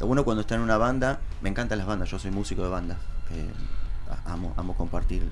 Uno 0.02 0.24
cuando 0.24 0.42
está 0.42 0.56
en 0.56 0.62
una 0.62 0.78
banda, 0.78 1.20
me 1.42 1.50
encantan 1.50 1.78
las 1.78 1.88
bandas, 1.88 2.10
yo 2.10 2.18
soy 2.20 2.32
músico 2.32 2.64
de 2.64 2.70
banda, 2.70 2.98
eh, 3.32 3.50
amo, 4.26 4.54
amo 4.58 4.76
compartir 4.76 5.24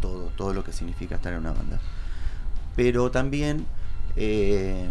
todo, 0.00 0.30
todo 0.36 0.52
lo 0.54 0.64
que 0.64 0.72
significa 0.72 1.16
estar 1.16 1.32
en 1.32 1.40
una 1.40 1.52
banda. 1.52 1.78
Pero 2.76 3.10
también 3.10 3.66
eh, 4.16 4.88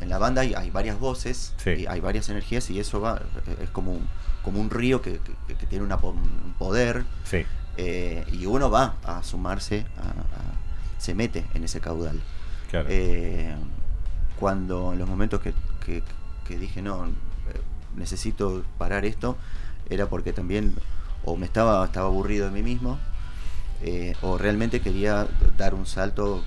en 0.00 0.08
la 0.08 0.18
banda 0.18 0.42
hay, 0.42 0.54
hay 0.54 0.70
varias 0.70 0.98
voces, 0.98 1.52
Sí. 1.58 1.70
y 1.70 1.86
hay 1.86 2.00
varias 2.00 2.28
energías 2.28 2.70
y 2.70 2.80
eso 2.80 3.00
va, 3.00 3.20
es 3.62 3.70
como 3.70 3.92
un, 3.92 4.06
como 4.42 4.60
un 4.60 4.70
río 4.70 5.02
que, 5.02 5.20
que- 5.46 5.54
que 5.54 5.66
tiene 5.66 5.84
una 5.84 5.96
un 5.96 6.54
poder 6.58 7.04
Sí, 7.24 7.44
eh, 7.76 8.24
y 8.32 8.46
uno 8.46 8.70
va 8.70 8.94
a 9.04 9.22
sumarse, 9.22 9.84
a- 9.98 10.00
a- 10.10 10.98
se 11.00 11.14
mete 11.14 11.44
en 11.54 11.64
ese 11.64 11.80
caudal. 11.80 12.20
claro. 12.70 12.86
Eh, 12.90 13.54
cuando 14.38 14.92
en 14.94 14.98
los 14.98 15.08
momentos 15.08 15.40
que, 15.40 15.52
que- 15.84 16.02
que 16.46 16.58
dije 16.58 16.80
no, 16.82 17.06
necesito 17.96 18.62
parar 18.78 19.04
esto, 19.04 19.36
era 19.90 20.06
porque 20.08 20.32
también 20.32 20.74
o 21.24 21.36
me 21.36 21.44
estaba, 21.46 21.84
estaba 21.84 22.06
aburrido 22.06 22.46
de 22.46 22.52
mí 22.52 22.62
mismo, 22.62 22.98
eh, 23.82 24.14
o 24.22 24.36
realmente 24.38 24.80
quería 24.80 25.26
dar 25.56 25.74
un 25.74 25.86
salto 25.86 26.42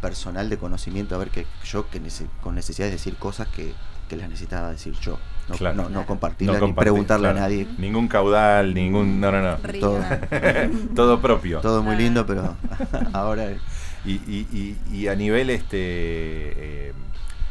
personal 0.00 0.48
de 0.50 0.58
conocimiento, 0.58 1.14
a 1.14 1.18
ver 1.18 1.30
que 1.30 1.46
yo 1.64 1.88
que 1.88 2.00
nece- 2.02 2.26
con 2.42 2.54
necesidad 2.54 2.86
de 2.86 2.92
decir 2.92 3.14
cosas 3.16 3.46
que, 3.48 3.72
que 4.08 4.16
las 4.16 4.28
necesitaba 4.28 4.70
decir 4.70 4.94
yo, 5.00 5.18
no, 5.48 5.54
Claro. 5.56 5.76
no, 5.76 5.88
no 5.88 6.06
compartirlas 6.06 6.56
No 6.56 6.60
ni 6.66 6.70
compartir, 6.72 6.90
preguntarle 6.92 7.24
claro. 7.28 7.38
a 7.38 7.40
nadie. 7.42 7.68
Ningún 7.78 8.08
caudal, 8.08 8.74
ningún. 8.74 9.20
No, 9.20 9.30
no, 9.30 9.40
no. 9.42 9.56
Todo, 9.80 10.00
Todo 10.96 11.20
propio. 11.20 11.60
todo 11.60 11.82
muy 11.82 11.96
lindo, 11.96 12.26
pero 12.26 12.56
ahora 13.12 13.52
Y, 14.04 14.12
y, 14.12 14.46
y, 14.90 14.96
y 14.96 15.08
a 15.08 15.14
nivel 15.14 15.50
este 15.50 15.76
eh, 16.88 16.92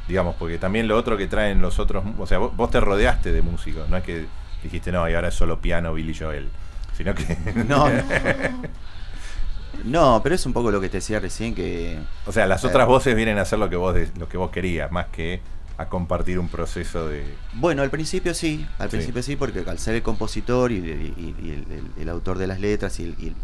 digamos, 0.08 0.36
porque 0.36 0.58
también 0.58 0.88
lo 0.90 0.98
otro 0.98 1.16
que 1.18 1.28
traen 1.28 1.62
los 1.62 1.80
otros, 1.80 2.04
o 2.20 2.28
sea, 2.28 2.38
vos, 2.40 2.54
vos 2.58 2.70
te 2.70 2.82
rodeaste 2.82 3.32
de 3.32 3.42
músicos, 3.42 3.88
no 3.90 3.96
es 3.96 4.04
que 4.04 4.26
dijiste 4.62 4.92
no, 4.92 5.08
y 5.10 5.14
ahora 5.14 5.30
es 5.30 5.36
solo 5.36 5.62
piano 5.62 5.94
Billy 5.94 6.14
Joel, 6.14 6.50
sino 7.02 7.16
que 7.16 7.38
no, 7.66 7.90
no. 7.90 8.72
No, 9.84 10.20
pero 10.22 10.36
es 10.36 10.46
un 10.46 10.54
poco 10.54 10.70
lo 10.70 10.80
que 10.80 10.90
te 10.90 10.98
decía 10.98 11.20
recién 11.20 11.56
que 11.56 11.98
o 12.28 12.32
sea, 12.32 12.46
las 12.46 12.64
otras 12.66 12.84
Eh. 12.86 12.88
voces 12.88 13.16
vienen 13.16 13.40
a 13.40 13.42
hacer 13.42 13.58
lo 13.58 13.70
que 13.70 13.76
vos 13.76 13.94
de- 13.96 14.12
lo 14.18 14.30
que 14.30 14.38
vos 14.38 14.52
querías, 14.52 14.92
más 14.92 15.08
que 15.08 15.42
a 15.78 15.88
compartir 15.88 16.38
un 16.38 16.50
proceso 16.50 17.08
de 17.08 17.24
Bueno, 17.54 17.82
al 17.82 17.90
principio 17.90 18.36
sí, 18.36 18.68
al 18.78 18.90
Sí. 18.92 18.98
principio 18.98 19.24
sí, 19.24 19.36
porque 19.36 19.64
al 19.68 19.80
ser 19.80 19.96
el 19.96 20.04
compositor 20.04 20.72
y, 20.72 20.76
y- 20.76 21.36
y 21.42 21.50
el, 21.50 21.66
el- 21.72 21.92
el 22.02 22.10
autor 22.10 22.38
de 22.38 22.46
las 22.48 22.60
letras 22.60 23.00
y, 23.00 23.04
el- 23.06 23.16
y 23.18 23.28
el- 23.30 23.36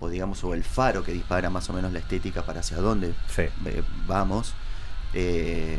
o 0.00 0.08
digamos 0.08 0.42
o 0.44 0.54
el 0.54 0.64
faro 0.64 1.02
que 1.04 1.12
dispara 1.12 1.50
más 1.50 1.68
o 1.68 1.72
menos 1.74 1.92
la 1.92 1.98
estética 1.98 2.42
para 2.46 2.60
hacia 2.60 2.78
dónde 2.78 3.12
sí, 3.28 3.42
vamos, 4.06 4.54
eh, 5.12 5.78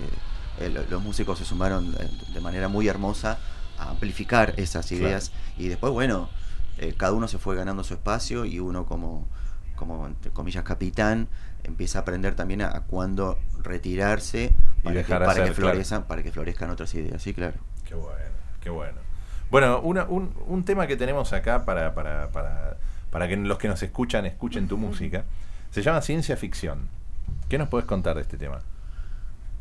los 0.89 1.01
músicos 1.01 1.39
se 1.39 1.45
sumaron 1.45 1.95
eh, 2.00 2.07
de 2.33 2.41
manera 2.41 2.67
muy 2.67 2.88
hermosa 2.88 3.38
a 3.79 3.89
amplificar 3.89 4.53
esas 4.57 4.88
Claro. 4.88 5.03
ideas 5.07 5.31
y 5.57 5.67
después 5.69 5.91
bueno, 5.93 6.29
eh, 6.77 6.93
cada 6.98 7.13
uno 7.13 7.27
se 7.27 7.38
fue 7.38 7.55
ganando 7.55 7.84
su 7.84 7.93
espacio 7.93 8.46
y 8.46 8.60
uno 8.60 8.86
como 8.86 9.27
como 9.75 10.07
entre 10.07 10.31
comillas 10.31 10.63
capitán, 10.63 11.27
empieza 11.63 12.00
a 12.00 12.01
aprender 12.01 12.34
también 12.34 12.63
a, 12.63 12.75
a 12.75 12.81
cuándo 12.86 13.38
retirarse 13.62 14.51
Y 14.81 14.84
para, 14.84 15.03
que, 15.03 15.10
para 15.10 15.27
hacer, 15.27 15.43
que 15.53 15.62
claro. 15.62 16.07
para 16.07 16.24
que 16.24 16.31
florezcan 16.31 16.69
otras 16.72 16.93
ideas, 16.96 17.22
sí, 17.22 17.34
claro. 17.36 17.57
Qué 17.86 17.93
bueno, 17.93 18.17
qué 18.60 18.69
bueno. 18.72 18.98
Bueno, 19.51 19.79
una- 19.81 20.05
un, 20.05 20.34
un 20.48 20.65
tema 20.65 20.88
que 20.88 20.98
tenemos 20.98 21.31
acá 21.31 21.63
para, 21.63 21.93
para, 21.93 22.31
para, 22.31 22.77
para 23.12 23.27
que 23.27 23.38
los 23.38 23.60
que 23.60 23.67
nos 23.67 23.84
escuchan 23.84 24.25
escuchen 24.25 24.67
tu 24.67 24.77
música, 24.79 25.25
se 25.69 25.84
llama 25.84 26.01
ciencia 26.01 26.36
ficción. 26.38 26.88
¿Qué 27.48 27.60
nos 27.60 27.69
puedes 27.69 27.86
contar 27.86 28.15
de 28.15 28.24
este 28.24 28.38
tema? 28.38 28.60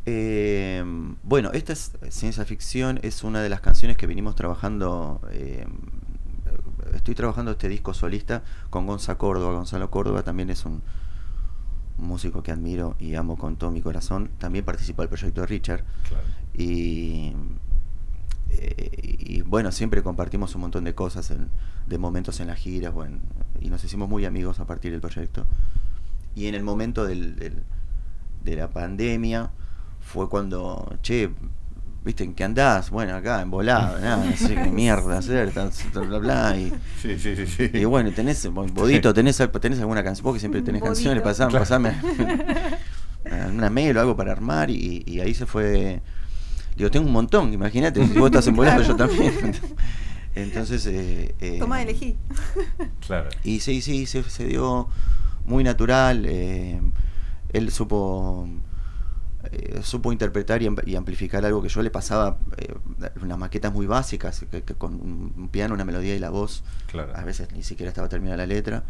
Eh, 0.06 0.82
bueno, 1.22 1.50
esta 1.52 1.72
es 1.72 1.92
ciencia 2.10 2.44
ficción, 2.44 3.00
es 3.02 3.22
una 3.24 3.42
de 3.42 3.48
las 3.48 3.60
canciones 3.60 3.96
que 3.96 4.06
venimos 4.06 4.34
trabajando. 4.34 5.20
eh, 5.30 5.66
estoy 6.96 7.14
trabajando 7.14 7.52
este 7.52 7.68
disco 7.68 7.94
solista 7.94 8.42
con 8.70 8.86
Gonza 8.86 9.16
Córdoba. 9.18 9.54
Gonzalo 9.54 9.90
Córdoba 9.90 10.22
también 10.22 10.50
es 10.50 10.64
un, 10.64 10.82
un 11.98 12.06
músico 12.08 12.42
que 12.42 12.52
admiro 12.52 12.96
y 12.98 13.14
amo 13.14 13.36
con 13.36 13.56
todo 13.56 13.70
mi 13.70 13.80
corazón. 13.82 14.30
También 14.38 14.64
participó 14.64 15.02
del 15.02 15.08
proyecto 15.08 15.40
de 15.42 15.46
Richard. 15.46 15.84
Claro. 16.08 16.24
Y, 16.54 17.32
eh, 18.50 19.16
y 19.18 19.42
bueno, 19.42 19.72
siempre 19.72 20.02
compartimos 20.02 20.54
un 20.54 20.62
montón 20.62 20.84
de 20.84 20.94
cosas, 20.94 21.30
en- 21.30 21.48
de 21.86 21.98
momentos 21.98 22.40
en 22.40 22.48
las 22.48 22.58
giras, 22.58 22.92
bueno, 22.92 23.18
y 23.60 23.70
nos 23.70 23.82
hicimos 23.84 24.08
muy 24.08 24.24
amigos 24.24 24.60
a 24.60 24.66
partir 24.66 24.92
del 24.92 25.00
proyecto. 25.00 25.46
Y 26.34 26.46
en 26.46 26.54
el 26.54 26.62
momento 26.62 27.04
del, 27.06 27.36
del- 27.36 27.62
de 28.44 28.56
la 28.56 28.70
pandemia 28.70 29.50
fue 30.00 30.28
cuando, 30.28 30.96
che, 31.02 31.30
¿viste 32.06 32.24
en 32.24 32.32
qué 32.34 32.44
andás? 32.44 32.88
Bueno, 32.90 33.14
acá, 33.16 33.42
en 33.42 33.50
volada, 33.50 34.00
nada, 34.00 34.24
no 34.24 34.36
sé 34.36 34.54
qué 34.54 34.70
mierda 34.70 35.18
hacer, 35.18 35.50
tal, 35.52 35.70
tal, 35.92 36.06
bla, 36.08 36.18
bla, 36.18 36.56
y, 36.56 36.72
Sí, 37.02 37.18
sí, 37.18 37.36
sí. 37.36 37.46
sí. 37.46 37.70
y 37.74 37.84
bueno, 37.84 38.10
tenés, 38.12 38.46
bueno, 38.50 38.72
Bodito, 38.72 39.12
tenés, 39.12 39.36
tenés 39.60 39.80
alguna 39.80 40.02
canción, 40.02 40.24
vos 40.24 40.32
que 40.34 40.40
siempre 40.40 40.62
tenés 40.62 40.80
Bodito. 40.80 40.94
canciones, 40.94 41.22
pasame, 41.22 41.50
Claro. 41.50 41.64
pasame 41.64 41.96
una 43.52 43.68
mail 43.70 43.96
o 43.96 44.00
algo 44.00 44.16
para 44.16 44.32
armar 44.32 44.70
y, 44.70 45.02
y 45.06 45.20
ahí 45.20 45.34
se 45.34 45.46
fue. 45.46 46.00
Digo, 46.76 46.90
tengo 46.90 47.06
un 47.06 47.12
montón, 47.12 47.52
imagínate, 47.52 48.06
si 48.06 48.12
vos 48.18 48.26
estás 48.26 48.46
en 48.46 48.54
volado, 48.56 48.82
yo 48.82 48.94
también. 48.96 49.32
Entonces, 50.34 50.86
eh, 50.86 51.34
eh, 51.40 51.56
Toma, 51.58 51.82
elegí. 51.82 52.14
Claro. 53.06 53.30
y 53.42 53.60
sí, 53.60 53.80
sí, 53.80 54.04
se, 54.06 54.22
se 54.24 54.44
dio 54.44 54.86
muy 55.46 55.64
natural. 55.64 56.24
eh, 56.28 56.80
él 57.52 57.70
supo 57.72 58.46
eh, 59.52 59.80
supo 59.82 60.12
interpretar 60.12 60.62
y, 60.62 60.66
am- 60.66 60.76
y 60.84 60.96
amplificar 60.96 61.44
algo 61.44 61.62
que 61.62 61.68
yo 61.68 61.82
le 61.82 61.90
pasaba, 61.90 62.38
eh, 62.56 62.74
unas 63.22 63.38
maquetas 63.38 63.72
muy 63.72 63.86
básicas, 63.86 64.44
que, 64.50 64.62
que 64.62 64.74
con 64.74 64.94
un 64.94 65.48
piano, 65.50 65.74
una 65.74 65.84
melodía 65.84 66.14
y 66.14 66.18
la 66.18 66.30
voz. 66.30 66.62
Claro. 66.90 67.12
A 67.16 67.24
veces 67.24 67.48
ni 67.52 67.62
siquiera 67.62 67.88
estaba 67.90 68.08
terminada 68.08 68.36
la 68.38 68.46
letra. 68.46 68.84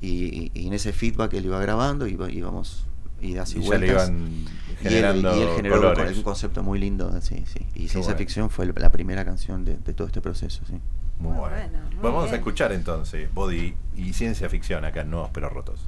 Y, 0.00 0.24
y- 0.26 0.50
y 0.54 0.66
en 0.68 0.72
ese 0.74 0.92
feedback 0.92 1.32
él 1.34 1.46
iba 1.46 1.58
grabando 1.60 2.06
y 2.06 2.12
íbamos 2.30 2.84
idas 3.20 3.52
y, 3.54 3.58
Y 3.58 3.62
ya 3.62 3.78
le 3.78 3.86
vueltas. 3.86 4.08
iban 4.10 4.28
Y 4.28 4.42
él- 4.44 4.78
generando 4.78 5.36
y 5.36 5.40
él 5.42 5.48
generó 5.56 5.76
colores. 5.78 6.16
un 6.16 6.22
concepto 6.22 6.62
muy 6.62 6.78
lindo, 6.78 7.10
sí, 7.20 7.44
sí. 7.46 7.60
Y 7.74 7.88
ciencia 7.88 8.00
bueno. 8.02 8.18
ficción 8.18 8.50
fue 8.50 8.66
la 8.66 8.92
primera 8.92 9.24
canción 9.24 9.64
de, 9.64 9.76
de 9.76 9.92
todo 9.94 10.06
este 10.06 10.20
proceso, 10.20 10.62
sí. 10.66 10.74
Muy 11.18 11.32
Muy 11.32 11.40
bueno. 11.40 11.56
bueno, 11.56 11.78
muy 11.90 11.96
Vamos 12.00 12.22
bien. 12.24 12.34
a 12.34 12.38
escuchar 12.38 12.70
entonces 12.72 13.28
Body 13.34 13.74
y 13.96 14.12
ciencia 14.12 14.48
ficción 14.48 14.84
acá 14.84 15.00
en 15.00 15.10
Nuevos 15.10 15.30
Pero 15.34 15.48
Rotos. 15.50 15.80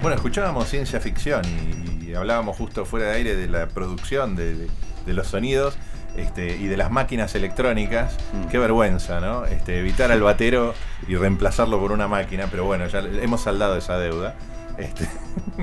Bueno, 0.00 0.16
escuchábamos 0.16 0.68
ciencia 0.68 1.00
ficción 1.00 1.42
y, 1.44 2.10
y 2.10 2.14
hablábamos 2.14 2.56
justo 2.56 2.84
fuera 2.84 3.06
de 3.08 3.12
aire 3.16 3.36
de 3.36 3.48
la 3.48 3.68
producción 3.68 4.34
de, 4.36 4.54
de- 4.54 4.68
de 5.06 5.14
los 5.14 5.28
sonidos 5.28 5.76
este, 6.16 6.56
y 6.58 6.66
de 6.66 6.76
las 6.76 6.90
máquinas 6.90 7.34
electrónicas. 7.34 8.16
Mm. 8.34 8.48
Qué 8.48 8.58
vergüenza, 8.58 9.18
¿no? 9.20 9.46
Este, 9.46 9.78
evitar 9.80 10.12
al 10.12 10.20
batero 10.20 10.74
y 11.08 11.16
reemplazarlo 11.16 11.78
por 11.80 11.92
una 11.92 12.06
máquina, 12.06 12.48
pero 12.50 12.64
bueno, 12.66 12.86
ya 12.86 12.98
hemos 13.00 13.40
saldado 13.42 13.76
esa 13.76 13.98
deuda. 13.98 14.34
Este, 14.78 15.06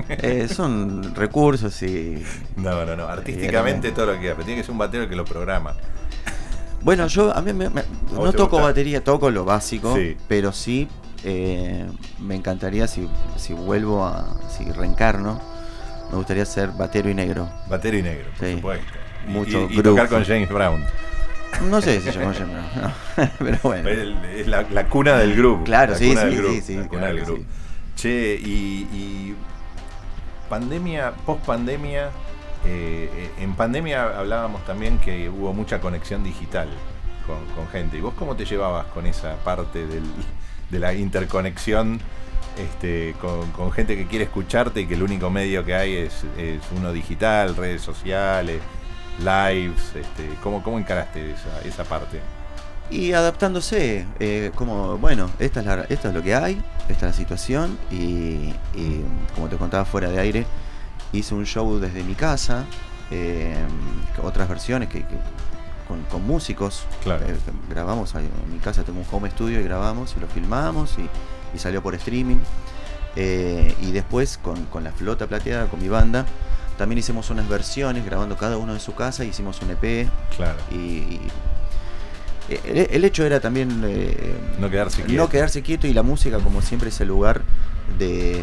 Eh, 0.08 0.48
son 0.52 1.14
recursos 1.14 1.80
y... 1.82 2.22
no, 2.56 2.84
no, 2.84 2.96
no. 2.96 3.06
Artísticamente 3.06 3.92
todo 3.92 4.06
lo 4.06 4.12
que 4.14 4.20
queda, 4.20 4.34
pero 4.34 4.44
tiene 4.46 4.60
que 4.60 4.64
ser 4.64 4.72
un 4.72 4.78
batero 4.78 5.08
que 5.08 5.14
lo 5.16 5.24
programa. 5.24 5.74
Bueno, 6.82 7.06
yo 7.08 7.34
a 7.36 7.40
mí 7.40 7.52
me- 7.52 7.68
no 7.70 8.32
toco 8.32 8.50
gusta? 8.56 8.62
batería, 8.66 9.02
toco 9.02 9.30
lo 9.30 9.44
básico, 9.44 9.94
Sí. 9.96 10.16
pero 10.28 10.52
sí 10.52 10.88
eh, 11.24 11.86
me 12.20 12.34
encantaría 12.34 12.86
si, 12.86 13.08
si 13.36 13.52
vuelvo 13.54 14.04
a... 14.04 14.36
si 14.48 14.70
reencarno, 14.70 15.40
me 16.10 16.16
gustaría 16.16 16.44
ser 16.46 16.70
batero 16.70 17.10
y 17.10 17.14
negro. 17.14 17.48
Batero 17.68 17.98
y 17.98 18.02
negro, 18.02 18.30
por 18.36 18.46
Sí. 18.46 18.54
supuesto. 18.54 18.92
Mucho 19.26 19.68
y, 19.70 19.78
y 19.78 19.82
tocar 19.82 20.08
con 20.08 20.24
James 20.24 20.48
Brown. 20.48 20.84
No 21.68 21.80
sé 21.80 22.00
si 22.00 22.10
yo 22.12 22.20
no, 22.20 22.30
no, 22.30 22.92
pero 23.38 23.58
bueno. 23.62 23.88
Es, 23.88 24.46
la, 24.46 24.62
la 24.70 24.86
cuna 24.86 25.16
del 25.18 25.34
groove. 25.34 25.64
Claro, 25.64 25.92
la 25.92 25.98
sí, 25.98 26.08
cuna 26.10 26.20
sí, 26.22 26.26
del 26.28 26.36
groove, 26.36 26.54
sí, 26.56 26.62
sí, 26.62 26.76
la 26.76 26.88
cuna 26.88 27.00
claro 27.10 27.16
del 27.16 27.26
sí. 27.26 27.46
Che, 27.96 28.40
y, 28.40 28.88
y 28.92 29.36
pandemia, 30.48 31.12
post 31.26 31.44
pandemia, 31.44 32.10
eh, 32.64 33.30
en 33.40 33.54
pandemia 33.54 34.18
hablábamos 34.18 34.64
también 34.64 34.98
que 34.98 35.28
hubo 35.28 35.52
mucha 35.52 35.80
conexión 35.80 36.22
digital 36.22 36.68
con, 37.26 37.44
con 37.56 37.68
gente. 37.68 37.98
¿Y 37.98 38.00
vos 38.00 38.14
cómo 38.16 38.36
te 38.36 38.44
llevabas 38.44 38.86
con 38.86 39.06
esa 39.06 39.34
parte 39.44 39.86
del- 39.86 40.04
de 40.70 40.78
la 40.78 40.94
interconexión 40.94 42.00
este, 42.58 43.14
con, 43.20 43.72
gente 43.72 43.96
que 43.96 44.06
quiere 44.06 44.24
escucharte 44.24 44.80
y 44.80 44.86
que 44.86 44.94
el 44.94 45.02
único 45.02 45.30
medio 45.30 45.64
que 45.64 45.74
hay 45.74 45.94
es, 45.94 46.24
uno 46.76 46.92
digital, 46.92 47.56
redes 47.56 47.82
sociales, 47.82 48.60
lives? 49.20 49.94
Este, 49.94 50.28
¿cómo, 50.42 50.62
¿Cómo 50.62 50.78
encaraste 50.78 51.34
esa, 51.64 51.84
parte? 51.84 52.20
Y 52.90 53.12
adaptándose, 53.12 54.06
eh, 54.18 54.50
como, 54.54 54.98
bueno, 54.98 55.30
esta 55.38 55.60
es, 55.60 55.66
la, 55.66 55.82
es 55.88 56.04
lo 56.04 56.22
que 56.22 56.34
hay, 56.34 56.60
esta 56.88 57.06
es 57.06 57.12
la 57.12 57.12
situación, 57.12 57.78
y, 57.90 58.52
como 59.34 59.48
te 59.48 59.56
contaba 59.56 59.84
fuera 59.84 60.10
de 60.10 60.18
aire, 60.18 60.46
hice 61.12 61.34
un 61.34 61.44
show 61.44 61.78
desde 61.78 62.02
mi 62.02 62.14
casa, 62.14 62.64
eh, 63.10 63.54
otras 64.22 64.48
versiones 64.48 64.88
que- 64.88 65.04
con, 65.88 66.02
con 66.04 66.24
músicos, 66.26 66.84
Claro. 67.02 67.24
eh, 67.26 67.34
grabamos, 67.70 68.14
en 68.14 68.28
mi 68.52 68.58
casa 68.58 68.84
tengo 68.84 69.00
un 69.00 69.06
home 69.10 69.30
studio 69.30 69.58
y 69.60 69.64
grabamos 69.64 70.14
y 70.16 70.20
lo 70.20 70.26
filmamos 70.28 70.96
y, 70.98 71.08
y 71.56 71.58
salió 71.58 71.82
por 71.82 71.94
streaming. 71.94 72.36
Eh, 73.16 73.74
y 73.82 73.90
después 73.90 74.38
con, 74.38 74.66
con 74.66 74.84
la 74.84 74.92
flota 74.92 75.26
plateada, 75.26 75.66
con 75.66 75.80
mi 75.80 75.88
banda, 75.88 76.24
también 76.76 76.98
hicimos 76.98 77.30
unas 77.30 77.48
versiones 77.48 78.04
grabando 78.04 78.36
cada 78.36 78.56
uno 78.58 78.74
de 78.74 78.80
su 78.80 78.94
casa, 78.94 79.24
hicimos 79.24 79.60
un 79.62 79.70
EP, 79.70 80.08
Claro. 80.36 80.58
y, 80.70 80.76
y- 80.76 81.20
el, 82.64 82.78
el 82.90 83.04
hecho 83.04 83.24
era 83.26 83.40
también 83.40 83.82
eh, 83.86 84.34
No 84.58 84.70
quedarse 84.70 85.02
quieto. 85.02 85.22
no 85.22 85.28
quedarse 85.28 85.60
quieto 85.62 85.86
y 85.86 85.92
la 85.92 86.02
música 86.02 86.38
como 86.38 86.62
siempre 86.62 86.88
es 86.88 86.98
el 87.02 87.08
lugar 87.08 87.42
de 87.98 88.42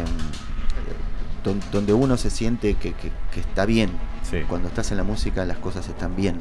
don- 1.42 1.60
donde 1.72 1.92
uno 1.92 2.16
se 2.16 2.30
siente 2.30 2.74
que, 2.74 2.92
que- 2.92 3.10
que 3.32 3.40
está 3.40 3.66
bien 3.66 3.90
Sí, 4.22 4.42
cuando 4.48 4.68
estás 4.68 4.90
en 4.92 4.96
la 4.98 5.02
música 5.04 5.44
las 5.44 5.58
cosas 5.58 5.88
están 5.88 6.14
bien 6.14 6.38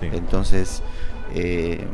sí. 0.00 0.08
entonces 0.12 0.82
eh, 1.34 1.84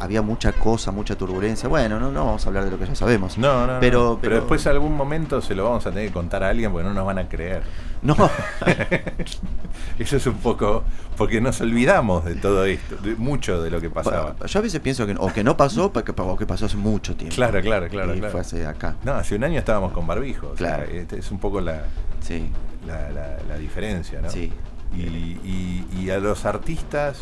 había 0.00 0.22
mucha 0.22 0.52
cosa 0.52 0.90
mucha 0.90 1.16
turbulencia 1.16 1.68
bueno 1.68 2.00
no, 2.00 2.10
no 2.10 2.24
vamos 2.24 2.46
a 2.46 2.48
hablar 2.48 2.64
de 2.64 2.70
lo 2.70 2.78
que 2.78 2.86
ya 2.86 2.94
sabemos 2.94 3.36
No, 3.36 3.66
no, 3.66 3.74
no. 3.74 3.80
Pero- 3.80 4.18
pero, 4.18 4.18
pero- 4.20 4.34
después 4.36 4.66
algún 4.66 4.96
momento 4.96 5.42
se 5.42 5.54
lo 5.54 5.64
vamos 5.64 5.84
a 5.86 5.90
tener 5.90 6.06
que 6.08 6.12
contar 6.14 6.42
a 6.42 6.48
alguien 6.48 6.72
porque 6.72 6.88
no 6.88 6.94
nos 6.94 7.04
van 7.04 7.18
a 7.18 7.28
creer. 7.28 7.62
no 8.02 8.16
Eso 9.98 10.16
es 10.16 10.26
un 10.26 10.36
poco 10.36 10.84
porque 11.16 11.40
nos 11.40 11.60
olvidamos 11.60 12.24
de 12.24 12.34
todo 12.36 12.64
esto, 12.64 12.96
de 12.96 13.14
mucho 13.16 13.62
de 13.62 13.70
lo 13.70 13.80
que 13.80 13.90
pasaba. 13.90 14.34
yo 14.46 14.58
a 14.58 14.62
veces 14.62 14.80
pienso 14.80 15.06
que 15.06 15.14
o 15.18 15.32
que 15.32 15.44
no 15.44 15.56
pasó 15.56 15.86
o 15.94 16.36
que 16.36 16.46
pasó 16.46 16.66
hace 16.66 16.76
mucho 16.76 17.14
tiempo 17.16 17.34
Claro, 17.36 17.60
claro, 17.60 17.88
claro, 17.88 18.14
y 18.14 18.18
claro. 18.18 18.32
fue 18.32 18.40
hace 18.40 18.66
acá 18.66 18.96
No, 19.04 19.12
hace 19.12 19.34
un 19.36 19.44
año 19.44 19.58
estábamos 19.58 19.92
con 19.92 20.06
barbijo. 20.06 20.48
o 20.54 20.56
sea, 20.56 20.76
Claro. 20.78 20.90
este 20.90 21.18
es 21.18 21.30
un 21.30 21.38
poco 21.38 21.60
la, 21.60 21.82
sí 22.20 22.48
la, 22.86 23.10
la- 23.10 23.36
la 23.48 23.56
diferencia, 23.58 24.20
¿no? 24.20 24.30
sí 24.30 24.52
Y, 24.96 25.38
y- 25.44 25.86
y 26.00 26.10
a 26.10 26.18
los 26.18 26.44
artistas, 26.44 27.20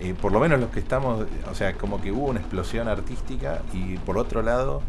eh, 0.00 0.14
por 0.20 0.32
lo 0.32 0.40
menos 0.40 0.60
los 0.60 0.70
que 0.70 0.80
estamos, 0.80 1.26
o 1.50 1.54
sea, 1.54 1.74
como 1.74 2.00
que 2.00 2.12
hubo 2.12 2.26
una 2.26 2.40
explosión 2.40 2.88
artística 2.88 3.62
y 3.72 3.96
por 3.98 4.18
otro 4.18 4.42
lado, 4.42 4.82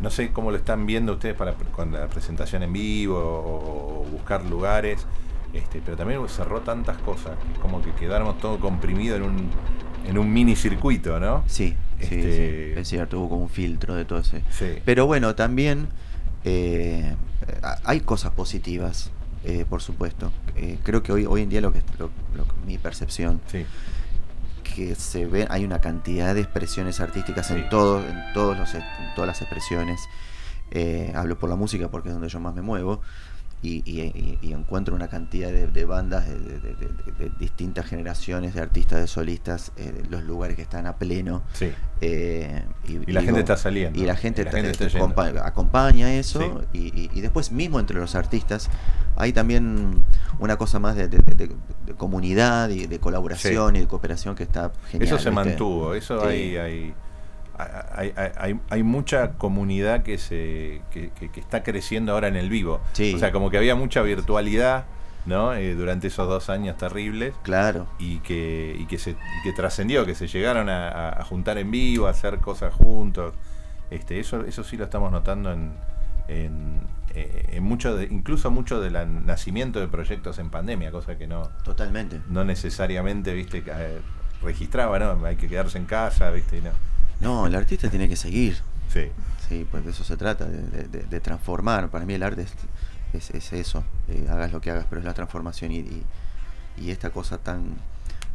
no 0.00 0.10
sé 0.10 0.30
cómo 0.32 0.50
lo 0.50 0.56
están 0.56 0.86
viendo 0.86 1.12
ustedes 1.14 1.34
para 1.36 1.54
con 1.54 1.92
la 1.92 2.06
presentación 2.08 2.62
en 2.62 2.72
vivo 2.72 3.16
o, 3.18 4.00
o 4.02 4.04
buscar 4.10 4.44
lugares, 4.44 5.06
este, 5.52 5.80
pero 5.84 5.96
también 5.96 6.20
cerró 6.28 6.60
tantas 6.62 6.96
cosas, 6.98 7.32
que 7.54 7.60
como 7.60 7.80
que 7.82 7.92
quedamos 7.92 8.38
todo 8.38 8.58
comprimido 8.58 9.16
en 9.16 9.22
un, 9.22 9.50
en 10.06 10.18
un 10.18 10.32
mini 10.32 10.56
circuito, 10.56 11.20
¿no? 11.20 11.44
Sí, 11.46 11.74
sí, 12.00 12.04
Este- 12.04 12.74
sí, 12.74 12.80
es 12.80 12.88
cierto, 12.88 13.20
hubo 13.20 13.28
como 13.30 13.42
un 13.42 13.48
filtro 13.50 13.94
de 13.94 14.04
todo 14.04 14.18
ese. 14.18 14.42
Sí. 14.50 14.78
Pero 14.84 15.06
bueno, 15.06 15.34
también 15.36 15.88
eh, 16.44 17.14
hay 17.84 18.00
cosas 18.00 18.32
positivas, 18.32 19.10
eh, 19.44 19.64
por 19.68 19.80
supuesto. 19.82 20.32
Eh, 20.56 20.78
creo 20.82 21.02
que 21.02 21.12
hoy, 21.12 21.26
hoy 21.26 21.42
en 21.42 21.48
día 21.50 21.60
lo 21.60 21.72
que, 21.72 21.82
lo- 21.98 22.10
lo- 22.34 22.46
mi 22.66 22.78
percepción, 22.78 23.40
Sí, 23.50 23.64
que 24.62 24.94
se 24.94 25.26
ve, 25.26 25.46
hay 25.50 25.64
una 25.64 25.80
cantidad 25.80 26.34
de 26.34 26.40
expresiones 26.40 27.00
artísticas 27.00 27.46
Sí. 27.48 27.54
en 27.54 27.68
todo, 27.68 28.00
en 28.04 28.32
todos 28.32 28.56
los, 28.58 28.74
en 28.74 28.82
todas 29.14 29.28
las 29.28 29.40
expresiones. 29.42 30.00
Eh, 30.70 31.12
hablo 31.14 31.38
por 31.38 31.48
la 31.50 31.56
música 31.56 31.88
porque 31.88 32.08
es 32.08 32.14
donde 32.14 32.28
yo 32.28 32.40
más 32.40 32.54
me 32.54 32.62
muevo. 32.62 33.00
Y, 33.66 33.82
y- 33.90 34.38
y 34.42 34.52
encuentro 34.52 34.94
una 34.94 35.08
cantidad 35.08 35.48
de, 35.50 35.66
de 35.68 35.84
bandas 35.86 36.28
de, 36.28 37.30
distintas 37.38 37.86
generaciones 37.86 38.54
de 38.54 38.60
artistas, 38.60 39.00
de 39.00 39.06
solistas, 39.06 39.72
eh, 39.76 40.02
los 40.10 40.22
lugares 40.24 40.56
que 40.56 40.62
están 40.62 40.86
a 40.86 40.96
pleno. 40.96 41.42
Sí. 41.54 41.70
eh, 42.00 42.62
Y 42.86 43.10
la 43.12 43.22
gente 43.22 43.40
está 43.40 43.56
saliendo. 43.56 43.98
Y 43.98 44.04
la 44.04 44.16
gente, 44.16 44.42
Y 44.42 44.44
la 44.44 44.50
está- 44.50 44.56
gente 44.58 44.70
está 44.72 44.84
está- 44.86 44.98
yendo. 44.98 45.14
acompa- 45.14 45.46
acompaña 45.46 46.12
eso. 46.14 46.62
Sí. 46.72 47.10
Y, 47.14 47.20
después 47.20 47.52
mismo 47.52 47.80
entre 47.80 47.98
los 47.98 48.14
artistas 48.14 48.68
hay 49.16 49.32
también 49.32 50.02
una 50.38 50.56
cosa 50.56 50.78
más 50.78 50.96
de, 50.96 51.08
comunidad 51.96 52.68
y 52.70 52.86
de 52.86 52.98
colaboración 52.98 53.76
y 53.76 53.80
de 53.80 53.86
cooperación 53.86 54.34
que 54.34 54.42
está 54.42 54.72
genial. 54.90 55.06
Eso 55.08 55.18
se 55.18 55.30
¿viste? 55.30 55.30
mantuvo, 55.30 55.94
eso 55.94 56.24
hay, 56.26 56.92
hay, 57.58 58.12
hay- 58.16 58.32
hay- 58.36 58.60
hay 58.70 58.82
mucha 58.82 59.32
comunidad 59.32 60.02
que 60.02 60.18
se 60.18 60.82
que, 60.90 61.10
que- 61.10 61.30
que 61.30 61.40
está 61.40 61.62
creciendo 61.62 62.12
ahora 62.12 62.28
en 62.28 62.36
el 62.36 62.48
vivo. 62.50 62.80
Sí. 62.92 63.14
O 63.14 63.18
sea, 63.18 63.32
como 63.32 63.50
que 63.50 63.58
había 63.58 63.74
mucha 63.74 64.02
virtualidad, 64.02 64.84
¿no? 65.26 65.54
Eh, 65.54 65.74
durante 65.74 66.08
esos 66.08 66.28
dos 66.28 66.50
años 66.50 66.76
terribles 66.76 67.32
Claro. 67.42 67.86
y 67.98 68.18
que, 68.18 68.76
y 68.78 68.86
que 68.86 68.98
se 68.98 69.12
y 69.12 69.16
que 69.42 69.52
trascendió, 69.52 70.04
que 70.04 70.14
se 70.14 70.26
llegaron 70.28 70.68
a, 70.68 71.22
juntar 71.24 71.58
en 71.58 71.70
vivo, 71.70 72.06
a 72.06 72.10
hacer 72.10 72.38
cosas 72.38 72.72
juntos. 72.74 73.34
Este, 73.90 74.18
eso, 74.20 74.44
eso 74.44 74.64
sí 74.64 74.76
lo 74.76 74.84
estamos 74.84 75.12
notando 75.12 75.52
en, 75.52 75.72
en, 76.28 76.80
eh, 77.14 77.50
en 77.52 77.62
mucho 77.62 77.96
de, 77.96 78.04
incluso 78.04 78.50
mucho 78.50 78.80
del 78.80 78.94
nacimiento 79.24 79.78
de 79.78 79.88
proyectos 79.88 80.38
en 80.38 80.50
pandemia, 80.50 80.90
cosa 80.90 81.16
que 81.16 81.26
no, 81.26 81.48
Totalmente. 81.62 82.20
no 82.28 82.44
necesariamente, 82.44 83.32
viste, 83.34 83.62
registraba, 84.42 84.98
¿no? 84.98 85.24
Hay 85.24 85.36
que 85.36 85.48
quedarse 85.48 85.78
en 85.78 85.84
casa, 85.86 86.30
viste, 86.30 86.58
y 86.58 86.60
no. 86.62 86.70
No, 87.20 87.46
el 87.46 87.54
artista 87.54 87.88
tiene 87.90 88.08
que 88.08 88.16
seguir. 88.16 88.56
Sí, 88.92 89.08
Sí, 89.48 89.66
pues 89.70 89.84
de 89.84 89.90
eso 89.90 90.04
se 90.04 90.16
trata, 90.16 90.46
de, 90.46 90.84
de- 90.88 91.02
de- 91.02 91.20
transformar. 91.20 91.90
Para 91.90 92.06
mí 92.06 92.14
el 92.14 92.22
arte 92.22 92.42
es, 92.42 92.52
es- 93.12 93.30
es 93.30 93.52
eso, 93.52 93.84
eh, 94.08 94.26
hagas 94.30 94.52
lo 94.52 94.60
que 94.62 94.70
hagas, 94.70 94.86
pero 94.88 95.00
es 95.00 95.04
la 95.04 95.12
transformación 95.12 95.70
y, 95.72 95.78
y- 95.80 96.02
y 96.78 96.90
esta 96.90 97.10
cosa 97.10 97.36
tan, 97.38 97.76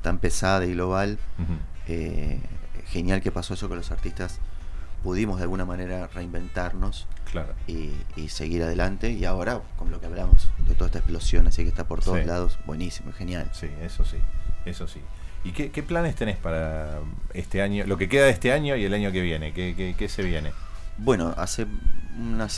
tan 0.04 0.20
pesada 0.20 0.66
y 0.66 0.74
global. 0.74 1.18
Eh, 1.88 2.40
genial 2.90 3.22
que 3.22 3.32
pasó 3.32 3.56
eso 3.56 3.68
que 3.70 3.76
los 3.76 3.90
artistas 3.92 4.38
pudimos 5.04 5.38
de 5.38 5.44
alguna 5.44 5.66
manera 5.66 6.08
reinventarnos 6.08 7.08
claro. 7.32 7.54
y, 7.68 7.92
y 8.16 8.30
seguir 8.30 8.62
adelante. 8.64 9.12
Y 9.12 9.26
ahora, 9.26 9.62
con 9.78 9.90
lo 9.90 10.00
que 10.00 10.06
hablamos, 10.06 10.50
de 10.68 10.76
toda 10.76 10.88
esta 10.88 11.00
explosión, 11.00 11.48
así 11.48 11.64
que 11.64 11.70
está 11.70 11.88
por 11.88 12.02
todos 12.04 12.20
Sí. 12.20 12.26
lados, 12.26 12.60
buenísimo, 12.68 13.12
genial. 13.14 13.50
Sí, 13.54 13.68
eso 13.82 14.06
sí, 14.06 14.18
eso 14.70 14.88
sí. 14.88 15.00
¿Y 15.44 15.52
qué, 15.52 15.72
qué 15.72 15.84
planes 15.84 16.16
tenés 16.16 16.38
para 16.38 17.00
este 17.34 17.62
año, 17.62 17.86
lo 17.88 17.98
que 17.98 18.10
queda 18.10 18.26
de 18.26 18.32
este 18.32 18.52
año 18.52 18.76
y 18.76 18.84
el 18.86 18.94
año 18.94 19.12
que 19.12 19.22
viene? 19.22 19.54
¿Qué, 19.54 19.74
qué, 19.76 19.96
qué 19.98 20.10
se 20.10 20.24
viene? 20.24 20.52
Bueno, 20.98 21.34
hace 21.38 21.66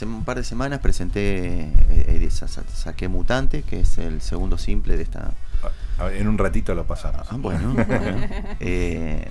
un 0.05 0.23
par 0.25 0.37
de 0.37 0.43
semanas 0.43 0.79
presenté, 0.79 1.61
eh, 1.65 1.73
eh, 1.89 2.29
sa- 2.31 2.47
sa- 2.47 2.63
saqué 2.67 3.07
Mutante, 3.07 3.61
que 3.61 3.81
es 3.81 3.99
el 3.99 4.21
segundo 4.21 4.57
simple 4.57 4.97
de 4.97 5.03
esta, 5.03 5.31
A- 5.99 6.05
a- 6.05 6.11
En 6.13 6.27
un 6.27 6.39
ratito 6.39 6.73
lo 6.73 6.87
pasamos. 6.87 7.27
Ah, 7.29 7.35
bueno, 7.37 7.73
bueno. 7.87 8.17
Eh, 8.59 9.27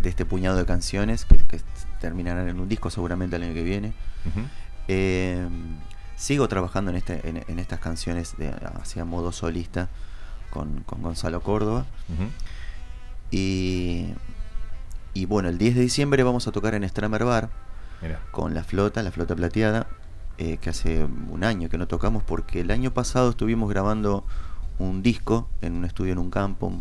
de, 0.00 0.08
este 0.08 0.24
puñado 0.24 0.56
de 0.56 0.64
canciones 0.64 1.24
que, 1.24 1.36
que 1.38 1.60
terminarán 2.00 2.48
en 2.48 2.60
un 2.60 2.68
disco 2.68 2.90
seguramente 2.90 3.34
el 3.34 3.42
año 3.42 3.54
que 3.54 3.62
viene. 3.64 3.92
Eh, 4.86 5.46
sigo 6.16 6.46
trabajando 6.48 6.90
en, 6.92 6.96
este, 6.98 7.28
en, 7.28 7.42
en 7.48 7.58
estas 7.58 7.80
canciones 7.80 8.36
de, 8.36 8.52
hacia 8.80 9.04
modo 9.04 9.32
solista 9.32 9.88
con, 10.54 10.80
con 10.86 11.02
Gonzalo 11.02 11.42
Córdoba. 11.42 11.84
Y, 13.30 14.06
y 15.12 15.26
bueno, 15.26 15.48
el 15.48 15.58
10 15.58 15.74
de 15.74 15.80
diciembre 15.82 16.22
vamos 16.22 16.46
a 16.46 16.52
tocar 16.52 16.74
en 16.74 16.88
Stramer 16.88 17.24
Bar 17.24 17.50
Mirá. 18.00 18.20
con 18.30 18.54
la 18.54 18.62
flota, 18.64 19.02
la 19.02 19.10
flota 19.10 19.34
plateada, 19.34 19.86
eh, 20.38 20.58
que 20.58 20.70
hace 20.70 21.04
un 21.04 21.44
año 21.44 21.68
que 21.68 21.78
no 21.78 21.86
tocamos 21.88 22.22
porque 22.22 22.60
el 22.60 22.70
año 22.70 22.92
pasado 22.92 23.30
estuvimos 23.30 23.68
grabando 23.68 24.24
un 24.78 25.02
disco 25.02 25.48
en 25.62 25.74
un 25.74 25.84
estudio 25.84 26.12
en 26.12 26.18
un 26.18 26.30
campo, 26.30 26.72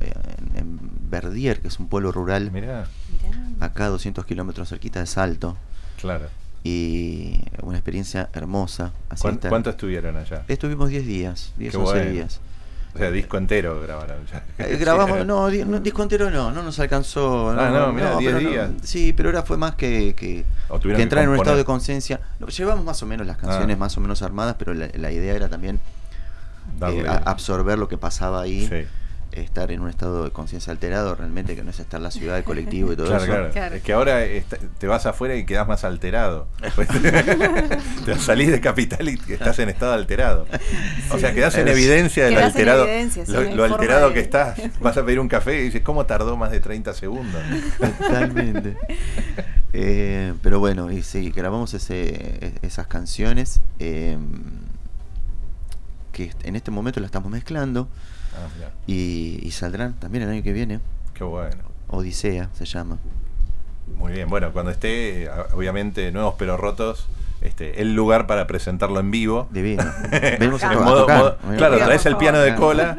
eh, 0.00 0.12
en, 0.54 0.56
en 0.58 0.80
Verdier, 1.10 1.60
que 1.60 1.68
es 1.68 1.78
un 1.78 1.88
pueblo 1.88 2.12
rural, 2.12 2.50
Mirá, 2.50 2.86
Mirá. 3.22 3.48
acá 3.66 3.86
a 3.86 3.88
200 3.88 4.24
kilómetros 4.24 4.68
cerquita 4.68 5.00
de 5.00 5.06
Salto, 5.06 5.56
claro. 6.00 6.26
y 6.64 7.40
una 7.62 7.76
experiencia 7.78 8.30
hermosa. 8.32 8.92
Así 9.08 9.22
¿Cuán- 9.22 9.34
estar- 9.34 9.48
¿Cuánto 9.50 9.70
estuvieron 9.70 10.16
allá? 10.16 10.44
Estuvimos 10.48 10.88
10 10.90 11.06
días, 11.06 11.52
10 11.56 11.72
Qué 11.72 11.76
o 11.76 11.80
11 11.80 11.92
bueno. 11.94 12.10
días. 12.12 12.40
O 12.94 12.98
sea, 12.98 13.10
disco 13.10 13.36
entero 13.38 13.80
grabaron 13.80 14.26
ya. 14.26 14.42
Eh, 14.58 14.76
grabamos, 14.76 15.24
no, 15.26 15.48
di- 15.48 15.64
no, 15.64 15.78
disco 15.80 16.02
entero 16.02 16.30
no, 16.30 16.50
no 16.50 16.62
nos 16.62 16.78
alcanzó. 16.80 17.50
Ah, 17.50 17.70
no, 17.70 17.92
mirá, 17.92 18.16
10 18.16 18.32
pero 18.32 18.40
no- 18.44 18.50
días. 18.50 18.70
sí, 18.82 19.12
pero 19.12 19.28
ahora 19.28 19.42
fue 19.42 19.56
más 19.56 19.74
que, 19.76 20.14
que, 20.16 20.44
entrar 21.00 21.24
en 21.24 21.30
un 21.30 21.36
estado 21.36 21.56
de 21.56 21.64
conciencia. 21.64 22.20
No, 22.40 22.48
Llevamos 22.48 22.84
más 22.84 23.02
o 23.02 23.06
menos 23.06 23.26
las 23.26 23.36
canciones 23.36 23.76
Ah. 23.76 23.78
más 23.78 23.96
o 23.96 24.00
menos 24.00 24.22
armadas, 24.22 24.56
pero 24.58 24.74
la, 24.74 24.88
la 24.94 25.12
idea 25.12 25.34
era 25.34 25.48
también 25.48 25.78
eh, 26.82 27.04
absorber 27.24 27.78
lo 27.78 27.88
que 27.88 27.96
pasaba 27.98 28.42
ahí, 28.42 28.66
Sí. 28.66 28.86
Estar 29.32 29.70
en 29.70 29.80
un 29.80 29.88
estado 29.88 30.24
de 30.24 30.30
conciencia 30.30 30.72
alterado, 30.72 31.14
realmente 31.14 31.54
que 31.54 31.62
no 31.62 31.70
es 31.70 31.78
estar 31.80 31.98
en 31.98 32.04
la 32.04 32.10
ciudad, 32.10 32.36
el 32.38 32.44
colectivo 32.44 32.92
y 32.92 32.96
todo 32.96 33.06
Claro, 33.06 33.22
eso. 33.22 33.32
claro. 33.32 33.50
Claro. 33.50 33.74
Es 33.76 33.82
que 33.82 33.92
ahora 33.92 34.24
está- 34.24 34.58
te 34.78 34.86
vas 34.86 35.06
afuera 35.06 35.36
y 35.36 35.44
quedas 35.46 35.68
más 35.68 35.84
alterado. 35.84 36.48
te 38.04 38.16
salís 38.18 38.50
de 38.50 38.60
capital 38.60 39.08
y 39.08 39.20
estás 39.32 39.58
en 39.60 39.68
estado 39.68 39.92
alterado. 39.92 40.46
O 41.10 41.18
sea, 41.18 41.32
quedás 41.34 41.54
en 41.56 41.68
evidencia 41.68 42.24
del 42.24 42.34
Quedás 42.34 42.44
en 42.46 42.50
alterado. 42.52 42.84
evidencia, 42.86 43.26
sí, 43.26 43.32
lo 43.32 43.42
lo 43.54 43.64
alterado 43.64 44.08
de- 44.08 44.14
que 44.14 44.20
estás. 44.20 44.58
Vas 44.80 44.96
a 44.96 45.04
pedir 45.04 45.20
un 45.20 45.28
café 45.28 45.60
y 45.60 45.64
dices, 45.64 45.82
¿cómo 45.82 46.06
tardó 46.06 46.36
más 46.36 46.50
de 46.50 46.60
30 46.60 46.92
segundos? 46.94 47.40
Totalmente. 47.78 48.76
Eh, 49.72 50.34
pero 50.42 50.58
bueno, 50.58 50.90
y 50.90 51.02
sí, 51.02 51.30
grabamos 51.30 51.72
ese, 51.74 52.08
e- 52.46 52.52
esas 52.62 52.88
canciones 52.88 53.60
eh, 53.78 54.18
que 56.12 56.32
en 56.42 56.56
este 56.56 56.70
momento 56.72 56.98
las 57.00 57.08
estamos 57.08 57.30
mezclando 57.30 57.88
Ah, 58.36 58.48
mirá, 58.56 58.70
y, 58.86 59.40
y 59.42 59.50
saldrán 59.50 59.94
también 59.94 60.24
el 60.24 60.30
año 60.30 60.42
que 60.42 60.52
viene. 60.52 60.80
qué 61.14 61.24
bueno. 61.24 61.62
Odisea 61.88 62.48
se 62.54 62.64
llama. 62.64 62.98
Muy 63.96 64.12
bien, 64.12 64.28
bueno, 64.28 64.52
cuando 64.52 64.70
esté, 64.70 65.24
eh, 65.24 65.30
obviamente, 65.54 66.12
nuevos 66.12 66.34
pero 66.38 66.56
rotos, 66.56 67.08
este, 67.40 67.80
el 67.80 67.94
lugar 67.94 68.26
para 68.26 68.46
presentarlo 68.46 69.00
en 69.00 69.10
vivo. 69.10 69.48
Divino. 69.50 69.84
Venimos 70.38 70.62
a, 70.64 70.72
En 70.72 70.78
to- 70.78 70.82
a 70.82 70.84
modo- 70.86 71.00
tocar. 71.00 71.18
modo- 71.18 71.36
Venimos 71.42 71.58
claro, 71.58 71.78
traes 71.78 72.06
el 72.06 72.16
piano 72.16 72.38
de 72.38 72.52
favor. 72.52 72.66
cola, 72.76 72.96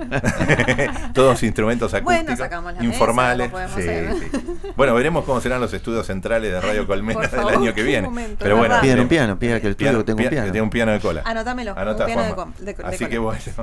todos 1.14 1.44
instrumentos 1.44 1.92
Bueno, 1.92 2.10
acústicos, 2.10 2.38
sacamos 2.40 2.74
la 2.74 2.84
informales. 2.84 3.52
mesa, 3.54 3.76
sí, 3.76 4.30
sí. 4.32 4.58
Bueno, 4.76 4.94
veremos 4.96 5.26
cómo 5.26 5.42
serán 5.42 5.62
los 5.62 5.74
estudios 5.74 6.06
centrales 6.08 6.52
de 6.52 6.60
Radio 6.62 6.88
Colmena 6.88 7.22
del 7.28 7.48
año 7.50 7.74
que 7.74 7.84
viene. 7.84 8.08
momento, 8.08 8.38
Pero 8.40 8.58
bueno, 8.58 8.76
sí. 8.82 8.90
un 8.90 9.08
piano, 9.08 9.38
pida 9.38 9.60
que 9.60 9.68
el 9.68 9.72
estudio 9.72 10.04
tenga 10.06 10.18
un 10.24 10.24
pi- 10.24 10.30
piano. 10.30 10.46
que 10.46 10.52
tenga 10.52 10.64
un 10.64 10.70
piano 10.70 10.92
de 10.92 11.00
cola. 11.00 11.22
Anotámelo, 11.26 11.78
Anota, 11.78 12.06
un 12.06 12.14
piano 12.14 12.54
de, 12.60 12.72
Así 12.84 12.98
cola. 12.98 13.10
que 13.10 13.18
bueno. 13.20 13.42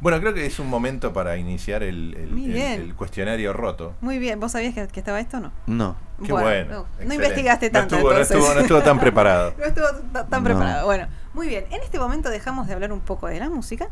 Bueno, 0.00 0.20
creo 0.20 0.32
que 0.32 0.46
es 0.46 0.60
un 0.60 0.68
momento 0.68 1.12
para 1.12 1.36
iniciar 1.38 1.82
el, 1.82 2.14
el- 2.16 2.30
Muy 2.30 2.44
el- 2.44 2.52
bien. 2.52 2.72
el 2.80 2.94
cuestionario 2.94 3.52
roto. 3.52 3.94
Muy 4.00 4.18
bien, 4.20 4.38
¿vos 4.38 4.52
sabías 4.52 4.72
que, 4.72 4.86
que 4.86 5.00
estaba 5.00 5.18
esto 5.18 5.38
o 5.38 5.40
no? 5.40 5.52
No. 5.66 5.96
Qué 6.24 6.32
bueno. 6.32 6.86
no, 6.98 7.14
investigaste 7.14 7.70
tanto. 7.70 7.94
No 7.96 7.98
estuvo, 7.98 8.12
no 8.14 8.20
estuvo- 8.20 8.54
no 8.54 8.60
estuvo 8.60 8.82
tan 8.82 8.98
preparado. 9.00 9.54
No 9.58 9.64
estuvo 9.64 9.86
ta- 10.12 10.26
tan 10.26 10.42
preparado. 10.44 10.86
Bueno, 10.86 11.06
muy 11.34 11.46
bien. 11.48 11.64
En 11.70 11.82
este 11.82 11.98
momento 11.98 12.28
dejamos 12.30 12.66
de 12.66 12.74
hablar 12.74 12.92
un 12.92 13.00
poco 13.00 13.26
de 13.28 13.38
la 13.38 13.48
música 13.48 13.88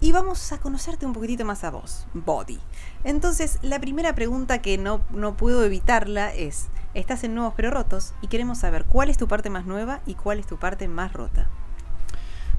y 0.00 0.12
vamos 0.12 0.52
a 0.52 0.58
conocerte 0.58 1.04
un 1.04 1.12
poquitito 1.12 1.44
más 1.44 1.62
a 1.64 1.70
vos, 1.70 2.06
Body. 2.14 2.58
Entonces, 3.04 3.58
la 3.62 3.78
primera 3.80 4.14
pregunta 4.14 4.62
que 4.62 4.78
no, 4.78 5.02
no 5.10 5.36
puedo 5.36 5.62
evitarla 5.64 6.32
es, 6.32 6.68
estás 6.94 7.22
en 7.24 7.34
Nuevos 7.34 7.52
Pero 7.56 7.70
Rotos 7.70 8.14
y 8.22 8.28
queremos 8.28 8.58
saber 8.58 8.84
cuál 8.86 9.10
es 9.10 9.18
tu 9.18 9.28
parte 9.28 9.50
más 9.50 9.66
nueva 9.66 10.00
y 10.06 10.14
cuál 10.14 10.38
es 10.38 10.46
tu 10.46 10.58
parte 10.58 10.88
más 10.88 11.12
rota. 11.12 11.48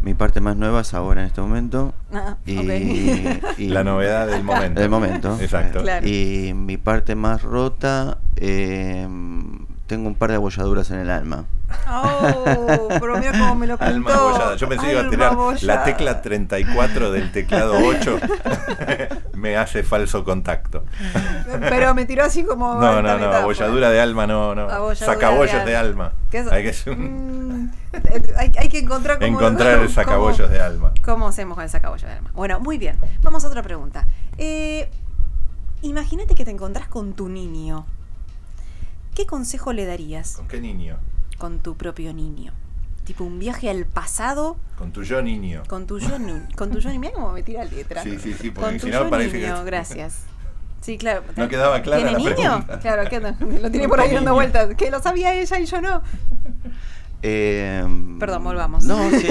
Mi 0.02 0.14
parte 0.16 0.42
más 0.42 0.58
nueva 0.58 0.82
es 0.82 0.94
ahora 0.94 1.22
en 1.22 1.28
este 1.28 1.42
momento. 1.42 1.94
Ah, 2.12 2.38
Y, 2.46 3.68
La 3.68 3.84
novedad 3.84 4.28
del 4.28 4.44
momento. 4.44 4.82
del 4.82 4.90
momento. 4.90 5.38
Exacto. 5.40 5.82
Claro. 5.82 6.08
Y 6.08 6.54
mi 6.56 6.78
parte 6.78 7.16
más 7.16 7.44
rota, 7.44 8.18
eh, 8.36 9.08
tengo 9.92 10.08
un 10.08 10.16
par 10.16 10.30
de 10.30 10.38
abolladuras 10.38 10.90
en 10.92 11.00
el 11.00 11.10
alma. 11.12 11.44
Oh, 11.90 12.88
pero 13.00 13.18
mira 13.18 13.32
cómo 13.34 13.56
me 13.56 13.68
lo 13.68 13.78
pintó. 13.78 13.94
Alma 13.94 14.14
abollada. 14.14 14.56
Yo 14.56 14.68
pensé 14.70 14.86
que 14.86 14.92
iba 14.92 15.00
a 15.02 15.04
Alma 15.04 15.12
tirar 15.12 15.34
la 15.34 15.38
abollada. 15.38 15.84
tecla 15.84 16.22
34 16.22 17.12
del 17.12 17.32
teclado 17.34 17.74
8. 17.86 18.20
me 19.34 19.58
hace 19.58 19.84
falso 19.84 20.24
contacto. 20.24 20.84
Pero 21.60 21.94
me 21.94 22.06
tiró 22.06 22.24
así 22.24 22.44
como. 22.44 22.76
No, 22.76 22.82
no, 22.82 23.02
no, 23.02 23.14
metáfora. 23.16 23.40
abolladura 23.40 23.90
de 23.90 24.00
alma, 24.02 24.28
no, 24.28 24.56
no. 24.56 24.96
Sacabollos 24.96 25.66
de 25.66 25.72
de 25.72 25.76
alma. 25.76 26.06
alma. 26.06 26.14
¿Qué 26.32 26.40
es- 26.40 26.48
Hay 26.52 26.64
que 26.64 26.70
hacer 26.70 26.94
un- 26.94 27.42
Mm, 27.62 27.72
hay, 28.38 28.52
hay 28.58 28.70
que 28.70 28.80
encontrar 28.80 29.20
cómo, 29.20 29.28
encontrar 29.28 29.72
el 29.74 29.80
cómo- 29.82 29.90
sacabollos 29.90 30.50
de 30.50 30.62
alma. 30.62 30.94
¿Cómo 31.04 31.28
hacemos 31.28 31.56
con 31.56 31.64
el 31.66 31.70
sacabollo 31.70 32.08
de 32.08 32.14
alma? 32.14 32.32
Bueno, 32.34 32.60
muy 32.62 32.78
bien. 32.78 32.98
Vamos 33.22 33.44
a 33.44 33.48
otra 33.48 33.62
pregunta. 33.62 34.06
Eh, 34.38 34.90
Imagínate 35.84 36.36
que 36.36 36.46
te 36.46 36.52
encontrás 36.52 36.88
con 36.88 37.14
tu 37.14 37.28
niño. 37.28 37.86
¿Qué 39.16 39.26
consejo 39.26 39.74
le 39.74 39.86
darías 39.86 40.34
¿Con 40.38 40.48
qué 40.48 40.60
niño? 40.62 40.98
con 41.38 41.60
tu 41.60 41.76
propio 41.76 42.14
niño? 42.14 42.54
Tipo 43.04 43.24
un 43.24 43.40
viaje 43.40 43.70
al 43.70 43.86
pasado 43.86 44.58
Con 44.78 44.92
tu 44.92 45.04
yo 45.04 45.22
niño. 45.22 45.64
con 45.68 45.88
tu 45.88 46.00
yo 46.00 46.20
ni- 46.20 46.54
con 46.56 46.72
tu 46.72 46.80
yo 46.80 46.90
ni- 46.92 47.00
Mirá 47.00 47.14
cómo 47.14 47.32
me 47.34 47.44
tira 47.44 47.66
letra. 47.66 48.04
Sí, 48.04 48.18
sí, 48.20 48.34
sí, 48.34 48.52
porque 48.52 48.70
Con 48.72 48.80
tu 48.80 48.88
yo 48.90 49.10
parece 49.10 49.40
niño, 49.40 49.58
que- 49.60 49.64
gracias. 49.66 50.20
Sí, 50.82 50.98
claro. 50.98 51.24
No 51.36 51.48
quedaba 51.48 51.82
clara 51.82 52.02
¿Tiene 52.04 52.12
la 52.14 52.18
niño? 52.18 52.36
pregunta. 52.66 52.80
Claro, 52.80 53.10
que 53.10 53.20
no, 53.20 53.30
lo 53.62 53.70
tiene 53.72 53.82
¿Con 53.82 53.90
por 53.90 54.00
ahí 54.02 54.08
dando 54.08 54.22
niño? 54.22 54.34
vueltas. 54.34 54.76
Que 54.76 54.90
lo 54.92 55.00
sabía 55.02 55.34
ella 55.36 55.60
y 55.60 55.66
yo 55.66 55.82
no. 55.82 56.02
Eh, 57.24 57.84
Perdón, 58.20 58.44
volvamos. 58.44 58.84
No, 58.86 58.98
sí, 59.12 59.28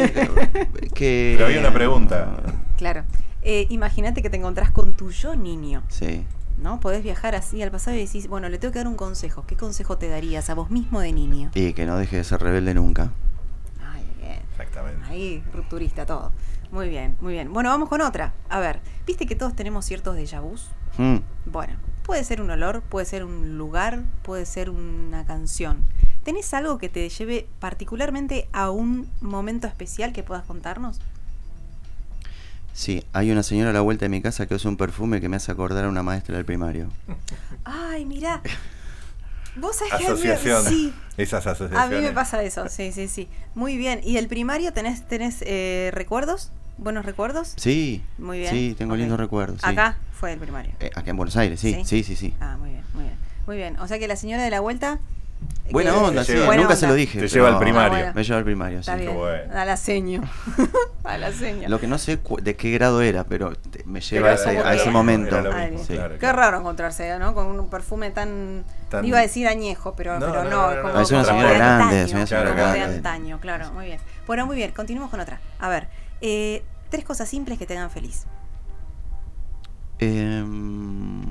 que... 0.95 1.35
Pero 1.37 1.47
había 1.47 1.61
una 1.61 1.73
pregunta. 1.73 2.37
Claro. 2.77 3.05
Eh, 3.43 3.67
Imagínate 3.71 4.23
que 4.23 4.31
te 4.31 4.37
encontrás 4.37 4.71
con 4.71 4.93
tu 4.95 5.11
yo 5.11 5.35
niño, 5.35 5.83
Sí. 5.89 6.25
¿No? 6.61 6.81
Podés 6.81 7.03
viajar 7.03 7.35
así 7.35 7.63
al 7.63 7.71
pasado 7.71 7.97
y 7.97 8.07
decís, 8.07 8.29
bueno, 8.29 8.49
le 8.49 8.59
tengo 8.59 8.73
que 8.73 8.79
dar 8.79 8.89
un 8.89 8.97
consejo. 8.97 9.45
¿Qué 9.47 9.57
consejo 9.57 9.99
te 9.99 10.09
darías 10.09 10.51
a 10.51 10.55
vos 10.55 10.71
mismo 10.71 11.01
de 11.01 11.13
niño? 11.13 11.51
Y 11.55 11.73
que 11.73 11.87
no 11.87 11.97
deje 11.97 12.17
de 12.17 12.25
ser 12.25 12.41
rebelde 12.41 12.75
nunca. 12.75 13.13
Ay, 13.83 14.05
bien. 14.19 14.41
Exactamente. 14.51 15.07
Ahí, 15.09 15.43
rupturista 15.53 16.07
todo. 16.07 16.33
Muy 16.71 16.89
bien, 16.89 17.17
muy 17.21 17.33
bien. 17.33 17.53
Bueno, 17.53 17.71
vamos 17.71 17.89
con 17.89 18.01
otra. 18.01 18.33
A 18.49 18.61
ver, 18.61 18.81
¿viste 19.07 19.27
que 19.27 19.35
todos 19.35 19.57
tenemos 19.57 19.85
ciertos 19.85 20.17
déjà 20.17 20.41
vus? 20.41 20.69
Mm. 20.99 21.17
Bueno, 21.47 21.75
puede 22.05 22.23
ser 22.23 22.41
un 22.41 22.51
olor, 22.51 22.83
puede 22.83 23.07
ser 23.07 23.25
un 23.25 23.59
lugar, 23.59 24.03
puede 24.23 24.47
ser 24.47 24.71
una 24.71 25.25
canción. 25.25 25.79
¿Tenés 26.23 26.53
algo 26.55 26.79
que 26.79 26.89
te 26.89 27.09
lleve 27.09 27.49
particularmente 27.59 28.49
a 28.53 28.71
un 28.71 29.11
momento 29.21 29.67
especial 29.67 30.13
que 30.13 30.23
puedas 30.23 30.45
contarnos? 30.45 31.01
Sí, 32.81 33.05
hay 33.13 33.31
una 33.31 33.43
señora 33.43 33.69
a 33.69 33.73
la 33.75 33.83
vuelta 33.83 34.07
de 34.07 34.09
mi 34.09 34.23
casa 34.23 34.47
que 34.47 34.55
usa 34.55 34.71
un 34.71 34.79
perfume 34.79 35.21
que 35.21 35.29
me 35.29 35.37
hace 35.37 35.53
acordar 35.53 35.85
a 35.85 35.89
una 35.91 36.03
maestra 36.03 36.35
del 36.37 36.47
primario. 36.47 36.89
Ay, 37.63 38.07
mirá. 38.07 38.41
Vos 39.57 39.77
sabés 39.77 39.93
que 39.99 40.05
a 40.07 40.07
Asociación. 40.07 40.65
Sí, 40.65 40.95
Esas 41.19 41.47
a 41.47 41.51
asociaciones. 41.51 42.01
mí 42.01 42.07
me 42.07 42.13
pasa 42.15 42.43
eso, 42.43 42.71
sí, 42.71 42.91
sí, 42.93 43.07
sí. 43.09 43.29
Muy 43.55 43.77
bien. 43.77 44.01
¿Y 44.03 44.17
el 44.17 44.29
primario 44.29 44.73
tenés, 44.73 45.07
tenés 45.07 45.43
eh, 45.43 45.91
recuerdos? 45.93 46.53
¿Buenos 46.79 47.05
recuerdos? 47.05 47.53
Sí. 47.57 48.03
Muy 48.17 48.39
bien. 48.39 48.51
Sí, 48.51 48.75
tengo 48.79 48.97
lindos 48.97 49.21
recuerdos. 49.21 49.61
sí. 49.61 49.67
Acá 49.69 49.99
fue 50.19 50.33
el 50.33 50.39
primario. 50.39 50.73
Eh, 50.81 50.91
acá 50.95 51.11
en 51.11 51.19
Buenos 51.19 51.37
Aires, 51.37 51.61
sí, 51.61 51.75
¿Sí? 51.75 51.85
sí, 51.85 52.03
sí, 52.03 52.17
sí. 52.17 52.35
Ah, 52.41 52.57
muy 52.59 52.71
bien, 52.71 52.85
muy 52.95 53.03
bien. 53.05 53.17
Muy 53.47 53.57
bien. 53.59 53.79
O 53.81 53.89
sea 53.89 53.99
que 53.99 54.09
la 54.09 54.17
señora 54.17 54.43
de 54.43 54.49
la 54.49 54.61
vuelta. 54.61 55.01
Eh, 55.71 55.73
Buena 55.73 55.95
onda, 55.95 56.25
sí. 56.25 56.33
Buena 56.35 56.49
Nunca 56.57 56.63
onda. 56.69 56.77
se 56.77 56.87
lo 56.87 56.95
dije. 56.95 57.19
Te 57.21 57.29
lleva 57.29 57.49
al 57.49 57.59
primario. 57.59 57.93
Ah, 57.93 57.99
bueno. 58.01 58.13
Me 58.15 58.25
lleva 58.25 58.39
al 58.39 58.45
primario, 58.45 58.83
sí. 58.83 58.91
Está 58.91 58.97
bien. 58.97 59.15
bueno. 59.17 59.55
A 59.59 59.65
la 59.65 59.77
seño. 59.77 60.23
a 61.05 61.19
la 61.19 61.33
seño. 61.33 61.69
Lo 61.69 61.81
que 61.81 61.87
no 61.87 61.99
sé 61.99 62.19
de 62.43 62.57
qué 62.57 62.71
grado 62.73 63.01
era, 63.03 63.25
pero 63.25 63.55
te- 63.57 63.85
me 63.85 64.01
lleva 64.01 64.31
a 64.31 64.35
es 64.35 64.41
ese, 64.41 64.59
a 64.89 64.91
momento. 64.91 65.37
Sí. 65.87 65.95
claro, 65.95 66.15
Qué 66.15 66.19
claro. 66.19 66.39
raro 66.39 66.59
encontrarse, 66.59 67.19
¿no? 67.19 67.35
Con 67.35 67.47
un 67.47 67.71
perfume 67.71 68.11
tan. 68.11 68.65
Tan- 68.89 69.05
Iba 69.05 69.19
a 69.19 69.23
decir 69.23 69.47
añejo, 69.49 69.95
pero 69.95 70.19
No, 70.19 70.27
pero 70.27 70.45
no, 70.45 70.51
no, 70.51 70.75
no, 70.77 70.83
como, 70.83 70.95
no, 70.95 71.01
es 71.01 71.11
una 71.11 71.21
como 71.25 71.33
señora 71.37 71.51
de 71.53 71.59
grande, 71.59 71.83
antaño, 71.85 72.03
es 72.05 72.13
una 72.13 72.27
señora 72.27 72.51
como 72.51 72.63
de 72.73 72.79
grande. 72.79 72.97
antaño, 72.97 73.41
claro, 73.41 73.73
muy 73.73 73.87
bien. 73.87 74.01
Bueno, 74.27 74.47
muy 74.47 74.57
bien, 74.57 74.73
continuemos 74.73 75.11
con 75.11 75.21
otra. 75.21 75.41
A 75.59 75.69
ver, 75.69 75.89
eh, 76.21 76.63
tres 76.91 77.05
cosas 77.05 77.29
simples 77.29 77.59
que 77.59 77.67
te 77.67 77.77
hagan 77.77 77.91
feliz. 77.91 78.27
Em, 80.01 81.23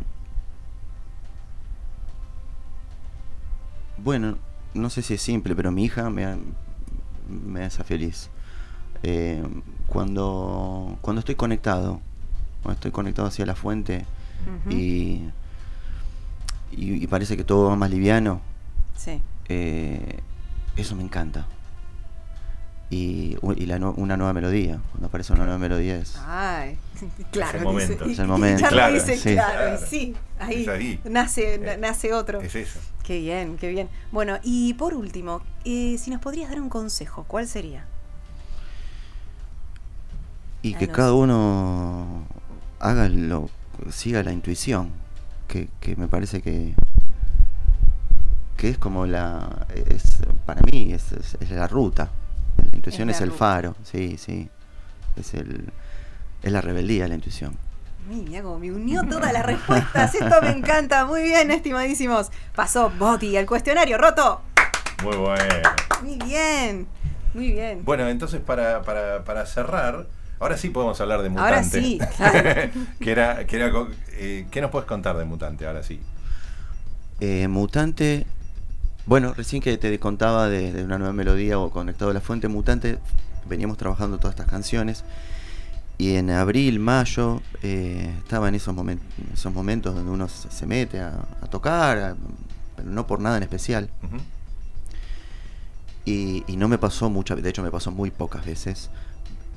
bueno, 4.03 4.37
no 4.73 4.89
sé 4.89 5.01
si 5.01 5.13
es 5.15 5.21
simple, 5.21 5.55
pero 5.55 5.71
mi 5.71 5.85
hija 5.85 6.09
me, 6.09 6.37
me 7.29 7.63
hace 7.63 7.83
feliz. 7.83 8.29
Em, 9.03 9.61
cuando, 9.87 10.97
cuando 11.01 11.19
estoy 11.19 11.35
conectado, 11.35 12.01
cuando 12.61 12.75
estoy 12.75 12.91
conectado 12.91 13.27
hacia 13.27 13.45
la 13.45 13.55
fuente 13.55 14.05
y, 14.69 15.23
y 16.71 17.07
parece 17.07 17.35
que 17.37 17.43
todo 17.43 17.69
va 17.69 17.75
más 17.75 17.89
liviano, 17.89 18.41
Sí. 18.95 19.21
eh, 19.47 20.19
eso 20.75 20.95
me 20.95 21.03
encanta. 21.03 21.45
Y, 22.91 23.37
y 23.57 23.65
la 23.67 23.77
una 23.77 24.17
nueva 24.17 24.33
melodía, 24.33 24.79
cuando 24.91 25.07
aparece 25.07 25.31
una 25.33 25.43
nueva 25.43 25.59
melodía 25.59 25.97
es... 25.97 26.15
Ay, 26.25 26.75
claro. 27.31 27.59
el 27.59 27.63
momento. 27.63 28.03
dice- 28.05 28.13
Es 28.13 28.19
el 28.19 28.27
momento. 28.27 28.61
ya 28.61 28.67
lo 28.71 28.75
Claro, 28.77 28.93
dice, 28.95 29.15
sí. 29.17 29.33
claro, 29.33 29.53
Claro. 29.59 29.75
y 29.75 29.87
sí, 29.87 30.15
ahí, 30.39 30.61
Es 30.63 30.67
ahí. 30.67 30.99
Nace, 31.05 31.53
Eh, 31.55 31.77
nace 31.79 32.13
otro. 32.13 32.41
Es 32.41 32.55
eso. 32.55 32.79
Qué 33.03 33.19
bien, 33.19 33.57
qué 33.57 33.69
bien. 33.69 33.89
Bueno, 34.11 34.39
y 34.43 34.73
por 34.73 34.95
último, 34.95 35.41
eh, 35.65 35.97
si 35.99 36.09
nos 36.09 36.19
podrías 36.19 36.49
dar 36.49 36.59
un 36.61 36.69
consejo, 36.69 37.25
¿cuál 37.27 37.47
sería? 37.47 37.85
Y 40.61 40.73
que 40.73 40.87
cada 40.89 41.13
uno 41.13 42.25
haga 42.79 43.07
lo, 43.07 43.49
siga 43.91 44.23
la 44.23 44.33
intuición, 44.33 44.89
que, 45.47 45.69
que 45.79 45.95
me 45.95 46.07
parece 46.07 46.41
que, 46.41 46.73
que 48.57 48.69
es 48.69 48.77
como 48.77 49.05
la, 49.05 49.67
es, 49.73 50.17
para 50.45 50.61
mí 50.63 50.91
es, 50.91 51.11
es- 51.13 51.37
es 51.39 51.51
la 51.51 51.67
ruta, 51.67 52.09
la 52.57 52.75
intuición 52.77 53.09
Es 53.09 53.21
el 53.21 53.31
faro, 53.31 53.75
sí, 53.83 54.17
sí, 54.17 54.49
es 55.15 55.33
el, 55.33 55.71
es 56.43 56.51
la 56.51 56.61
rebeldía 56.61 57.07
la 57.07 57.15
intuición. 57.15 57.57
Mira 58.07 58.41
cómo 58.41 58.57
me 58.57 58.71
unió 58.71 59.03
todas 59.03 59.31
las 59.31 59.45
respuestas. 59.45 60.15
Esto 60.15 60.41
me 60.41 60.49
encanta. 60.49 61.05
Muy 61.05 61.21
bien, 61.21 61.51
estimadísimos. 61.51 62.31
Pasó 62.55 62.89
Boti 62.97 63.37
al 63.37 63.45
cuestionario 63.45 63.99
roto. 63.99 64.41
Muy 65.03 65.15
bueno. 65.15 65.69
Muy 66.01 66.17
bien. 66.25 66.87
Muy 67.33 67.51
bien. 67.51 67.85
Bueno, 67.85 68.07
entonces 68.09 68.41
para, 68.41 68.81
para, 68.81 69.23
para 69.23 69.45
cerrar, 69.45 70.07
ahora 70.39 70.57
sí 70.57 70.69
podemos 70.69 70.99
hablar 71.01 71.21
de 71.21 71.29
Mutante. 71.29 71.53
Ahora 71.53 71.63
sí, 71.63 71.99
claro. 72.17 72.71
que 72.99 73.11
era, 73.11 73.45
que 73.45 73.55
era, 73.55 73.71
eh, 74.13 74.47
¿Qué 74.49 74.61
nos 74.61 74.71
puedes 74.71 74.87
contar 74.87 75.15
de 75.15 75.25
Mutante? 75.25 75.67
Ahora 75.67 75.83
sí. 75.83 76.01
Eh, 77.19 77.47
Mutante, 77.47 78.25
bueno, 79.05 79.33
recién 79.33 79.61
que 79.61 79.77
te 79.77 79.99
contaba 79.99 80.47
de, 80.49 80.71
de 80.73 80.83
una 80.83 80.97
nueva 80.97 81.13
melodía 81.13 81.59
o 81.59 81.69
conectado 81.71 82.11
a 82.11 82.13
la 82.13 82.21
fuente 82.21 82.47
Mutante, 82.47 82.99
veníamos 83.47 83.77
trabajando 83.77 84.17
todas 84.17 84.33
estas 84.35 84.47
canciones 84.47 85.03
y 85.97 86.15
en 86.15 86.29
abril, 86.29 86.79
mayo, 86.79 87.41
eh, 87.63 88.13
estaba 88.19 88.47
en 88.47 88.55
esos, 88.55 88.73
momen- 88.75 88.99
esos 89.33 89.53
momentos 89.53 89.95
donde 89.95 90.11
uno 90.11 90.27
se, 90.29 90.49
se 90.51 90.65
mete 90.65 90.99
a, 91.01 91.25
a 91.41 91.47
tocar, 91.47 91.97
a- 91.97 92.15
pero 92.75 92.89
no 92.89 93.05
por 93.07 93.19
nada 93.19 93.37
en 93.37 93.43
especial. 93.43 93.89
Y, 96.05 96.43
y 96.47 96.57
no 96.57 96.67
me 96.67 96.77
pasó 96.77 97.09
muchas 97.09 97.41
de 97.41 97.49
hecho 97.49 97.61
me 97.61 97.71
pasó 97.71 97.91
muy 97.91 98.11
pocas 98.11 98.45
veces. 98.45 98.89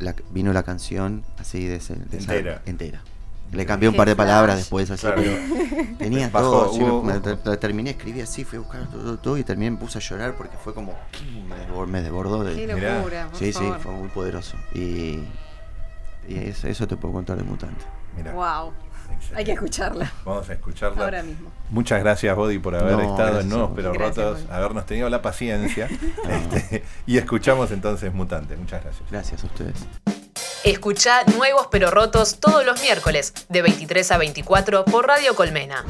La- 0.01 0.17
vino 0.33 0.53
la 0.53 0.63
canción 0.65 1.23
así 1.39 1.65
de, 1.67 1.77
ese- 1.77 1.95
de 1.95 2.19
esa- 2.19 2.33
Entera. 2.67 3.03
Le 3.51 3.67
cambié 3.67 3.89
un 3.89 3.95
par 3.97 4.09
de 4.09 4.17
palabras 4.17 4.57
después 4.57 4.91
así, 4.91 5.03
Claro. 5.07 5.21
pero 5.23 5.97
tenía 5.99 6.29
Bajó, 6.31 6.51
todo. 6.51 6.73
sí, 6.73 6.81
hubo- 6.83 7.03
me- 7.03 7.21
me- 7.21 7.39
la 7.45 7.57
terminé, 7.59 7.91
escribí 7.91 8.21
así, 8.23 8.45
fui 8.45 8.57
a 8.57 8.61
buscar 8.61 8.87
todo, 8.91 9.03
todo, 9.03 9.19
todo, 9.19 9.37
y 9.39 9.45
terminé, 9.45 9.73
me 9.73 9.77
puse 9.77 9.99
a 9.99 10.01
llorar 10.01 10.35
porque 10.37 10.57
fue 10.57 10.73
como. 10.73 10.95
Me 11.49 11.57
desbordó, 11.57 11.87
me 11.87 12.01
desbordó 12.03 12.45
de- 12.45 12.55
Qué 12.55 12.75
Mirá. 12.75 12.97
locura. 12.99 13.27
por 13.29 13.39
Sí, 13.39 13.47
sí, 13.53 13.59
favor. 13.59 13.81
fue 13.81 13.93
muy 13.93 14.09
poderoso. 14.09 14.57
Y, 14.75 15.25
y 16.29 16.37
eso, 16.39 16.67
eso 16.69 16.87
te 16.89 16.97
puedo 16.97 17.13
contar 17.13 17.37
de 17.37 17.43
Mutante. 17.43 17.85
Mira. 18.17 18.33
Wow. 18.33 18.73
excelente. 19.13 19.37
Hay 19.37 19.45
que 19.45 19.53
escucharla 19.53 20.11
Vamos 20.25 20.49
a 20.49 20.53
escucharla. 20.55 21.05
ahora 21.05 21.23
mismo. 21.23 21.51
Muchas 21.69 22.01
gracias, 22.01 22.35
Body, 22.35 22.59
por 22.59 22.75
haber 22.75 22.93
No, 22.97 23.03
estado 23.03 23.41
en 23.41 23.49
Nuevos 23.51 23.69
vos. 23.69 23.77
Pero 23.77 23.93
Gracias, 23.93 24.17
Rotos, 24.27 24.43
Body. 24.47 24.55
habernos 24.57 24.87
tenido 24.87 25.11
la 25.11 25.21
paciencia. 25.21 25.89
este, 26.29 26.85
y 27.07 27.19
escuchamos 27.19 27.71
entonces 27.71 28.15
Mutante. 28.15 28.57
Muchas 28.57 28.83
gracias. 28.83 29.11
Gracias 29.11 29.43
a 29.45 29.47
ustedes. 29.47 30.22
Escucha 30.65 31.25
Nuevos 31.37 31.67
pero 31.73 31.91
Rotos 31.91 32.37
todos 32.39 32.65
los 32.65 32.81
miércoles 32.83 33.35
de 33.49 33.63
23 33.63 34.13
a 34.13 34.19
24 34.19 34.85
por 34.85 35.09
Radio 35.09 35.35
Colmena. 35.35 35.85